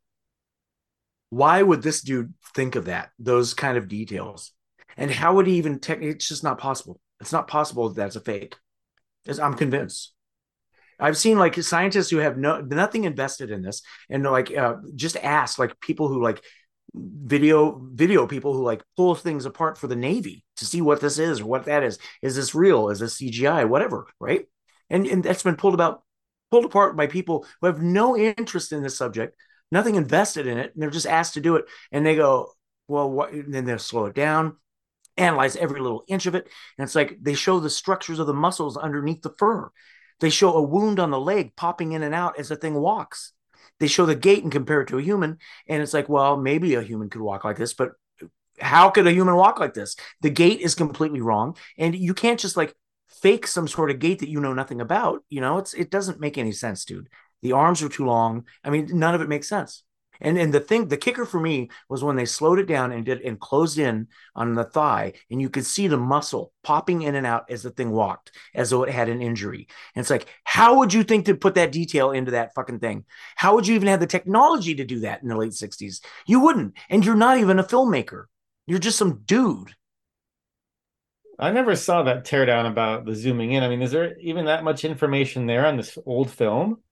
[1.30, 3.11] Why would this dude think of that?
[3.18, 4.53] Those kind of details,
[4.96, 5.78] and how would he even?
[5.78, 7.01] Te- it's just not possible.
[7.20, 8.57] It's not possible that that's a fake.
[9.40, 10.12] I'm convinced.
[11.01, 15.16] I've seen like scientists who have no nothing invested in this, and like uh, just
[15.16, 16.42] ask like people who like
[16.94, 21.18] video video people who like pull things apart for the Navy to see what this
[21.18, 21.98] is or what that is.
[22.22, 22.90] Is this real?
[22.90, 23.68] Is this CGI?
[23.68, 24.46] Whatever, right?
[24.88, 26.03] And and that's been pulled about
[26.51, 29.36] pulled apart by people who have no interest in this subject,
[29.70, 32.53] nothing invested in it, and they're just asked to do it, and they go,
[32.88, 33.32] well, what?
[33.32, 34.57] And then they'll slow it down,
[35.16, 38.34] analyze every little inch of it, and it's like they show the structures of the
[38.34, 39.70] muscles underneath the fur.
[40.21, 43.33] They show a wound on the leg popping in and out as the thing walks.
[43.79, 46.75] They show the gait and compare it to a human, and it's like, well, maybe
[46.75, 47.93] a human could walk like this, but
[48.61, 49.97] how could a human walk like this?
[50.21, 52.75] The gait is completely wrong, and you can't just like
[53.09, 55.25] fake some sort of gait that you know nothing about.
[55.29, 57.09] You know, it's it doesn't make any sense, dude.
[57.43, 58.45] The arms are too long.
[58.62, 59.83] I mean, none of it makes sense.
[60.21, 63.05] And and the thing, the kicker for me was when they slowed it down and
[63.05, 67.14] did and closed in on the thigh, and you could see the muscle popping in
[67.14, 69.68] and out as the thing walked, as though it had an injury.
[69.95, 73.05] And it's like, how would you think to put that detail into that fucking thing?
[73.37, 76.01] How would you even have the technology to do that in the late 60s?
[76.27, 76.75] You wouldn't.
[76.89, 78.25] And you're not even a filmmaker.
[78.66, 79.75] You're just some dude.
[81.39, 83.62] I never saw that teardown about the zooming in.
[83.62, 86.83] I mean, is there even that much information there on this old film?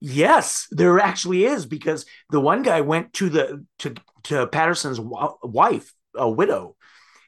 [0.00, 3.94] Yes, there actually is because the one guy went to the to
[4.24, 6.76] to Patterson's wife, a widow,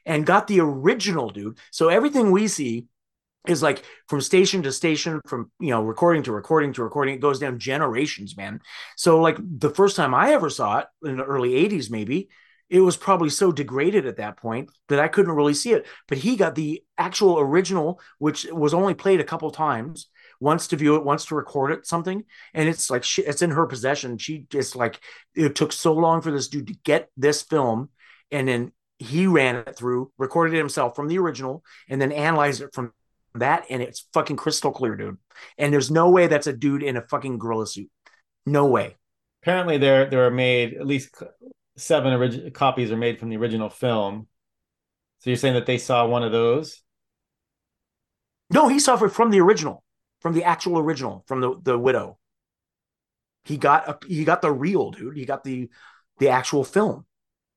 [0.05, 1.57] and got the original dude.
[1.71, 2.85] So everything we see
[3.47, 7.15] is like from station to station, from you know recording to recording to recording.
[7.15, 8.61] It goes down generations, man.
[8.97, 12.29] So like the first time I ever saw it in the early '80s, maybe
[12.69, 15.87] it was probably so degraded at that point that I couldn't really see it.
[16.07, 20.07] But he got the actual original, which was only played a couple times
[20.41, 23.51] wants to view it, wants to record it, something, and it's like she, it's in
[23.51, 24.17] her possession.
[24.17, 24.99] She just like
[25.35, 27.89] it took so long for this dude to get this film,
[28.31, 32.61] and then he ran it through, recorded it himself from the original, and then analyzed
[32.61, 32.91] it from
[33.35, 35.17] that, and it's fucking crystal clear, dude.
[35.57, 37.89] And there's no way that's a dude in a fucking gorilla suit.
[38.45, 38.97] No way.
[39.43, 41.15] Apparently, there there are made at least
[41.77, 44.27] seven orig- copies are made from the original film.
[45.19, 46.81] So you're saying that they saw one of those?
[48.51, 49.83] No, he saw it from the original
[50.21, 52.17] from the actual original from the the widow.
[53.43, 55.17] He got a, he got the real dude.
[55.17, 55.69] He got the
[56.19, 57.05] the actual film.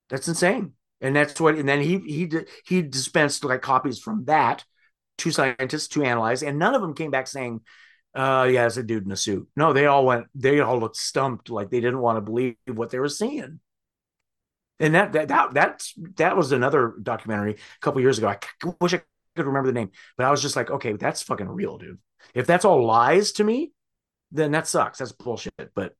[0.08, 0.72] That's insane.
[1.00, 1.56] And that's what.
[1.56, 2.30] And then he he
[2.66, 4.64] he dispensed like copies from that
[5.18, 7.60] to scientists to analyze, and none of them came back saying,
[8.14, 10.26] "Uh, yeah, it's a dude in a suit." No, they all went.
[10.34, 13.60] They all looked stumped, like they didn't want to believe what they were seeing.
[14.80, 18.28] And that that that that's that was another documentary a couple years ago.
[18.28, 18.38] I
[18.80, 19.02] wish I
[19.36, 21.98] could remember the name, but I was just like, okay, that's fucking real, dude.
[22.34, 23.72] If that's all lies to me,
[24.30, 24.98] then that sucks.
[24.98, 25.72] That's bullshit.
[25.74, 25.94] But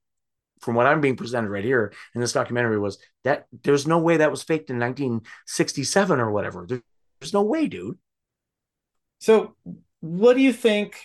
[0.60, 4.18] from what I'm being presented right here in this documentary was that there's no way
[4.18, 6.66] that was faked in 1967 or whatever.
[6.66, 7.98] There's no way, dude.
[9.20, 9.56] So,
[10.00, 11.00] what do you think?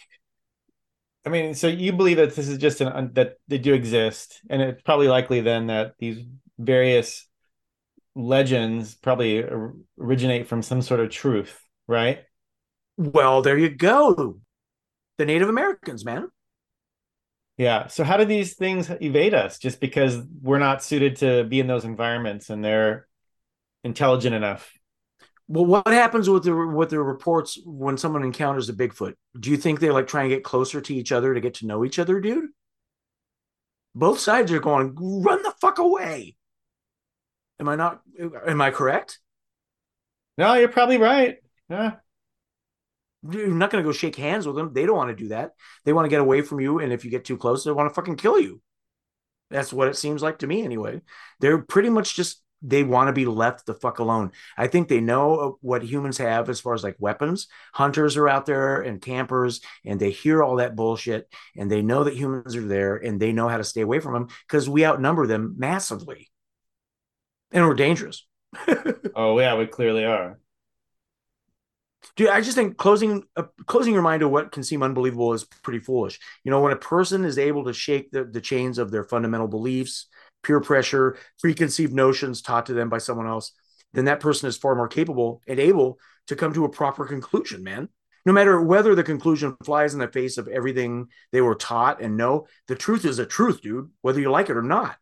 [1.26, 4.62] I mean, so you believe that this is just an that they do exist, and
[4.62, 6.26] it's probably likely then that these
[6.58, 7.28] various
[8.16, 9.46] legends probably
[9.98, 12.20] originate from some sort of truth, right?
[12.98, 14.40] Well, there you go
[15.20, 16.30] the Native Americans, man.
[17.58, 17.88] Yeah.
[17.88, 21.68] So how do these things evade us just because we're not suited to be in
[21.68, 23.06] those environments and they're
[23.84, 24.74] intelligent enough?
[25.50, 29.16] Well, what happens with the with the reports when someone encounters a Bigfoot?
[29.38, 31.68] Do you think they like try and get closer to each other to get to
[31.68, 32.52] know each other, dude?
[33.94, 36.38] Both sides are going, run the fuck away.
[37.60, 38.02] Am I not
[38.48, 39.20] am I correct?
[40.38, 41.40] No, you're probably right.
[41.70, 41.96] Yeah
[43.24, 44.74] you're not going to go shake hands with them.
[44.74, 45.52] They don't want to do that.
[45.86, 46.80] They want to get away from you.
[46.80, 48.62] And if you get too close, they want to fucking kill you.
[49.50, 51.02] That's what it seems like to me, anyway.
[51.40, 54.32] They're pretty much just, they want to be left the fuck alone.
[54.58, 57.48] I think they know what humans have as far as like weapons.
[57.74, 62.04] Hunters are out there and campers, and they hear all that bullshit, and they know
[62.04, 64.86] that humans are there, and they know how to stay away from them because we
[64.86, 66.30] outnumber them massively.
[67.52, 68.26] And we're dangerous.
[69.16, 70.40] oh, yeah, we clearly are.
[72.16, 75.44] Dude, I just think closing uh, closing your mind to what can seem unbelievable is
[75.44, 76.20] pretty foolish.
[76.44, 79.48] You know, when a person is able to shake the, the chains of their fundamental
[79.48, 80.08] beliefs,
[80.44, 83.52] peer pressure, preconceived notions taught to them by someone else,
[83.94, 87.64] then that person is far more capable and able to come to a proper conclusion,
[87.64, 87.90] man.
[88.26, 92.18] No matter whether the conclusion flies in the face of everything they were taught and
[92.18, 94.98] know, the truth is a truth, dude, whether you like it or not.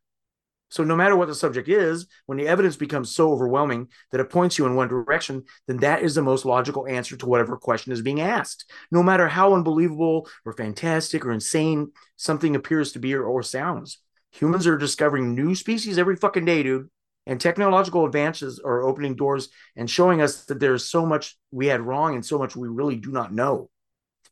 [0.69, 4.29] So, no matter what the subject is, when the evidence becomes so overwhelming that it
[4.29, 7.93] points you in one direction, then that is the most logical answer to whatever question
[7.93, 8.69] is being asked.
[8.91, 13.99] No matter how unbelievable or fantastic or insane something appears to be or, or sounds,
[14.31, 16.89] humans are discovering new species every fucking day, dude.
[17.25, 21.81] And technological advances are opening doors and showing us that there's so much we had
[21.81, 23.69] wrong and so much we really do not know.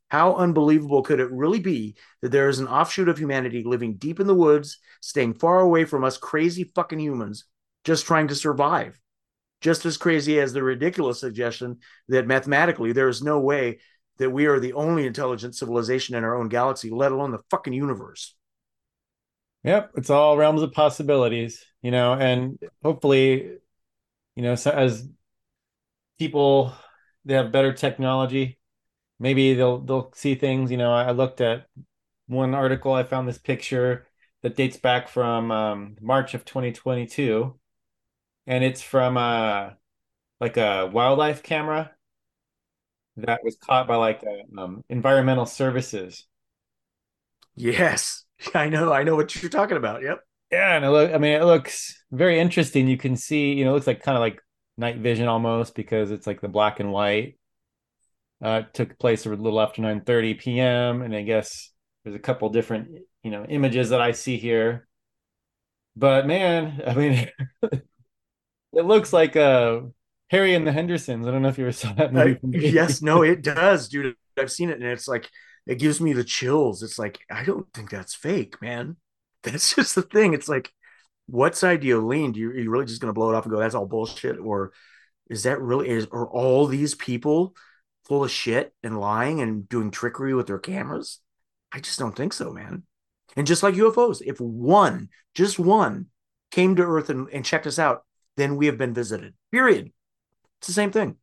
[0.09, 4.19] How unbelievable could it really be that there is an offshoot of humanity living deep
[4.19, 7.45] in the woods, staying far away from us crazy fucking humans,
[7.83, 8.99] just trying to survive?
[9.61, 13.79] Just as crazy as the ridiculous suggestion that mathematically there is no way
[14.17, 17.73] that we are the only intelligent civilization in our own galaxy, let alone the fucking
[17.73, 18.35] universe.
[19.63, 23.57] Yep, it's all realms of possibilities, you know, and hopefully,
[24.35, 25.07] you know, so as
[26.19, 26.71] people
[27.25, 28.59] they have better technology,
[29.20, 30.72] maybe they'll they'll see things.
[30.72, 31.68] You know, I looked at
[32.28, 34.07] one article, I found this picture
[34.41, 37.59] that dates back from um, March of 2022,
[38.47, 39.72] and it's from uh
[40.41, 41.95] like a wildlife camera
[43.18, 46.26] that was caught by like a, um, environmental services.
[47.55, 48.91] Yes, I know.
[48.91, 50.01] I know what you're talking about.
[50.01, 50.20] Yep.
[50.51, 51.11] Yeah, and it look.
[51.13, 52.88] I mean, it looks very interesting.
[52.88, 54.41] You can see, you know, it looks like kind of like
[54.78, 57.38] night vision almost because it's like the black and white.
[58.43, 61.01] Uh, it took place a little after 9:30 p.m.
[61.01, 61.71] and I guess
[62.03, 62.89] there's a couple different,
[63.23, 64.88] you know, images that I see here.
[65.95, 67.29] But man, I mean,
[68.73, 69.81] it looks like uh
[70.29, 71.27] Harry and the Hendersons.
[71.27, 72.39] I don't know if you ever saw that movie.
[72.43, 74.15] Uh, yes, no, it does, dude.
[74.38, 75.29] I've seen it, and it's like
[75.67, 76.83] it gives me the chills.
[76.83, 78.97] It's like I don't think that's fake, man.
[79.45, 80.33] That's just the thing.
[80.33, 80.71] It's like,
[81.27, 82.31] what side do you lean?
[82.31, 84.39] Do you, are you really just gonna blow it off and go, "That's all bullshit,"
[84.39, 84.73] or
[85.29, 86.07] is that really is?
[86.11, 87.55] Are all these people
[88.05, 91.19] full of shit and lying and doing trickery with their cameras?
[91.71, 92.83] I just don't think so, man.
[93.35, 96.07] And just like UFOs, if one, just one,
[96.51, 98.05] came to Earth and, and checked us out,
[98.37, 99.33] then we have been visited.
[99.51, 99.91] Period.
[100.59, 101.17] It's the same thing.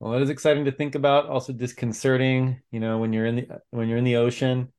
[0.00, 1.26] Well, it is exciting to think about.
[1.26, 4.72] Also disconcerting, you know, when you're in the when you're in the ocean.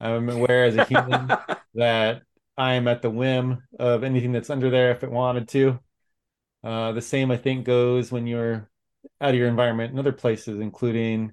[0.00, 1.32] I'm aware as a human
[1.74, 2.22] that
[2.56, 5.80] I am at the whim of anything that's under there if it wanted to.
[6.62, 8.67] Uh, the same, I think, goes when you're
[9.20, 11.32] out of your environment in other places, including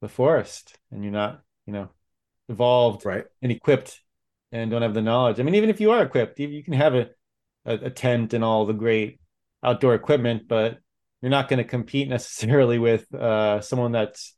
[0.00, 1.88] the forest, and you're not, you know,
[2.48, 3.24] evolved right.
[3.40, 4.00] and equipped
[4.50, 5.40] and don't have the knowledge.
[5.40, 7.10] I mean, even if you are equipped, you can have a,
[7.64, 9.20] a, a tent and all the great
[9.62, 10.78] outdoor equipment, but
[11.20, 14.34] you're not going to compete necessarily with uh, someone that's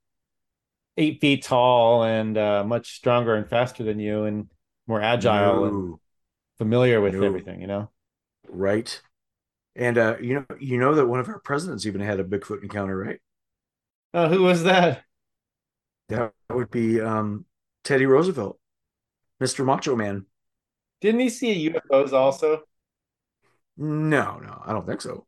[0.96, 4.48] eight feet tall and uh, much stronger and faster than you and
[4.86, 5.64] more agile no.
[5.64, 5.94] and
[6.58, 7.24] familiar with no.
[7.24, 7.90] everything, you know?
[8.48, 9.00] Right.
[9.76, 12.62] And uh, you know, you know that one of our presidents even had a Bigfoot
[12.62, 13.20] encounter, right?
[14.12, 15.04] Oh, who was that?
[16.08, 17.46] That would be um,
[17.82, 18.58] Teddy Roosevelt,
[19.40, 19.64] Mr.
[19.64, 20.26] Macho Man.
[21.00, 22.62] Didn't he see a UFOs also?
[23.76, 25.26] No, no, I don't think so.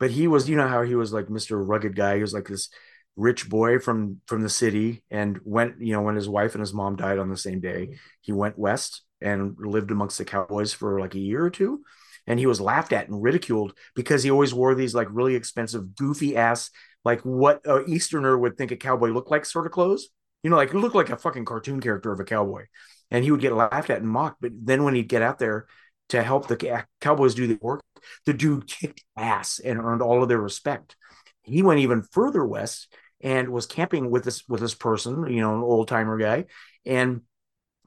[0.00, 1.62] But he was, you know, how he was like Mr.
[1.62, 2.16] Rugged guy.
[2.16, 2.70] He was like this
[3.16, 6.74] rich boy from from the city, and went, you know, when his wife and his
[6.74, 11.00] mom died on the same day, he went west and lived amongst the cowboys for
[11.00, 11.82] like a year or two.
[12.28, 15.96] And he was laughed at and ridiculed because he always wore these like really expensive,
[15.96, 16.70] goofy ass,
[17.04, 20.08] like what a Easterner would think a cowboy looked like sort of clothes.
[20.44, 22.66] You know, like looked like a fucking cartoon character of a cowboy.
[23.10, 24.40] And he would get laughed at and mocked.
[24.40, 25.66] But then when he'd get out there
[26.10, 27.82] to help the Cowboys do the work,
[28.26, 30.96] the dude kicked ass and earned all of their respect.
[31.42, 35.54] He went even further west and was camping with this with this person, you know,
[35.56, 36.44] an old timer guy,
[36.86, 37.22] and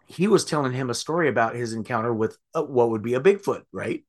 [0.07, 3.21] he was telling him a story about his encounter with a, what would be a
[3.21, 4.03] Bigfoot, right?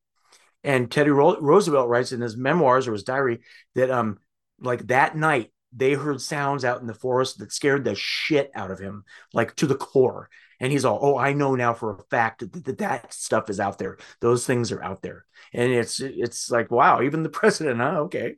[0.64, 3.40] And Teddy Ro- Roosevelt writes in his memoirs or his diary
[3.74, 4.18] that um
[4.60, 8.70] like that night they heard sounds out in the forest that scared the shit out
[8.70, 10.28] of him, like to the core.
[10.60, 13.58] And he's all oh i know now for a fact that, that that stuff is
[13.58, 13.98] out there.
[14.20, 15.24] Those things are out there.
[15.52, 18.02] And it's it's like wow even the president huh?
[18.02, 18.36] Okay.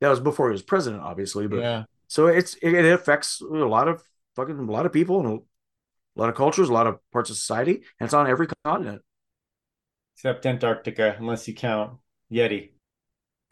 [0.00, 1.84] That was before he was president obviously but yeah.
[2.06, 4.02] so it's it, it affects a lot of
[4.34, 7.36] fucking a lot of people and a lot of cultures a lot of parts of
[7.36, 9.00] society and it's on every continent
[10.16, 11.98] except antarctica unless you count
[12.32, 12.70] yeti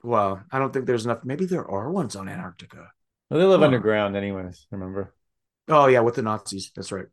[0.02, 2.90] well i don't think there's enough maybe there are ones on antarctica
[3.30, 3.64] well, they live oh.
[3.64, 5.14] underground anyways remember
[5.68, 7.06] oh yeah with the nazis that's right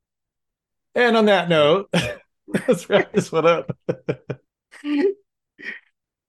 [0.94, 1.90] and on that note,
[2.48, 3.72] let's wrap this one up.
[4.84, 5.04] All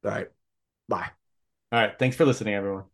[0.04, 0.28] right.
[0.88, 1.10] Bye.
[1.72, 1.98] All right.
[1.98, 2.84] Thanks for listening, everyone.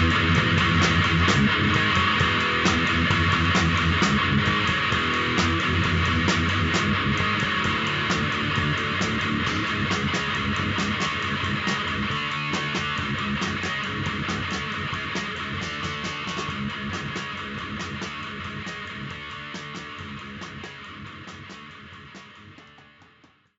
[0.00, 0.49] Música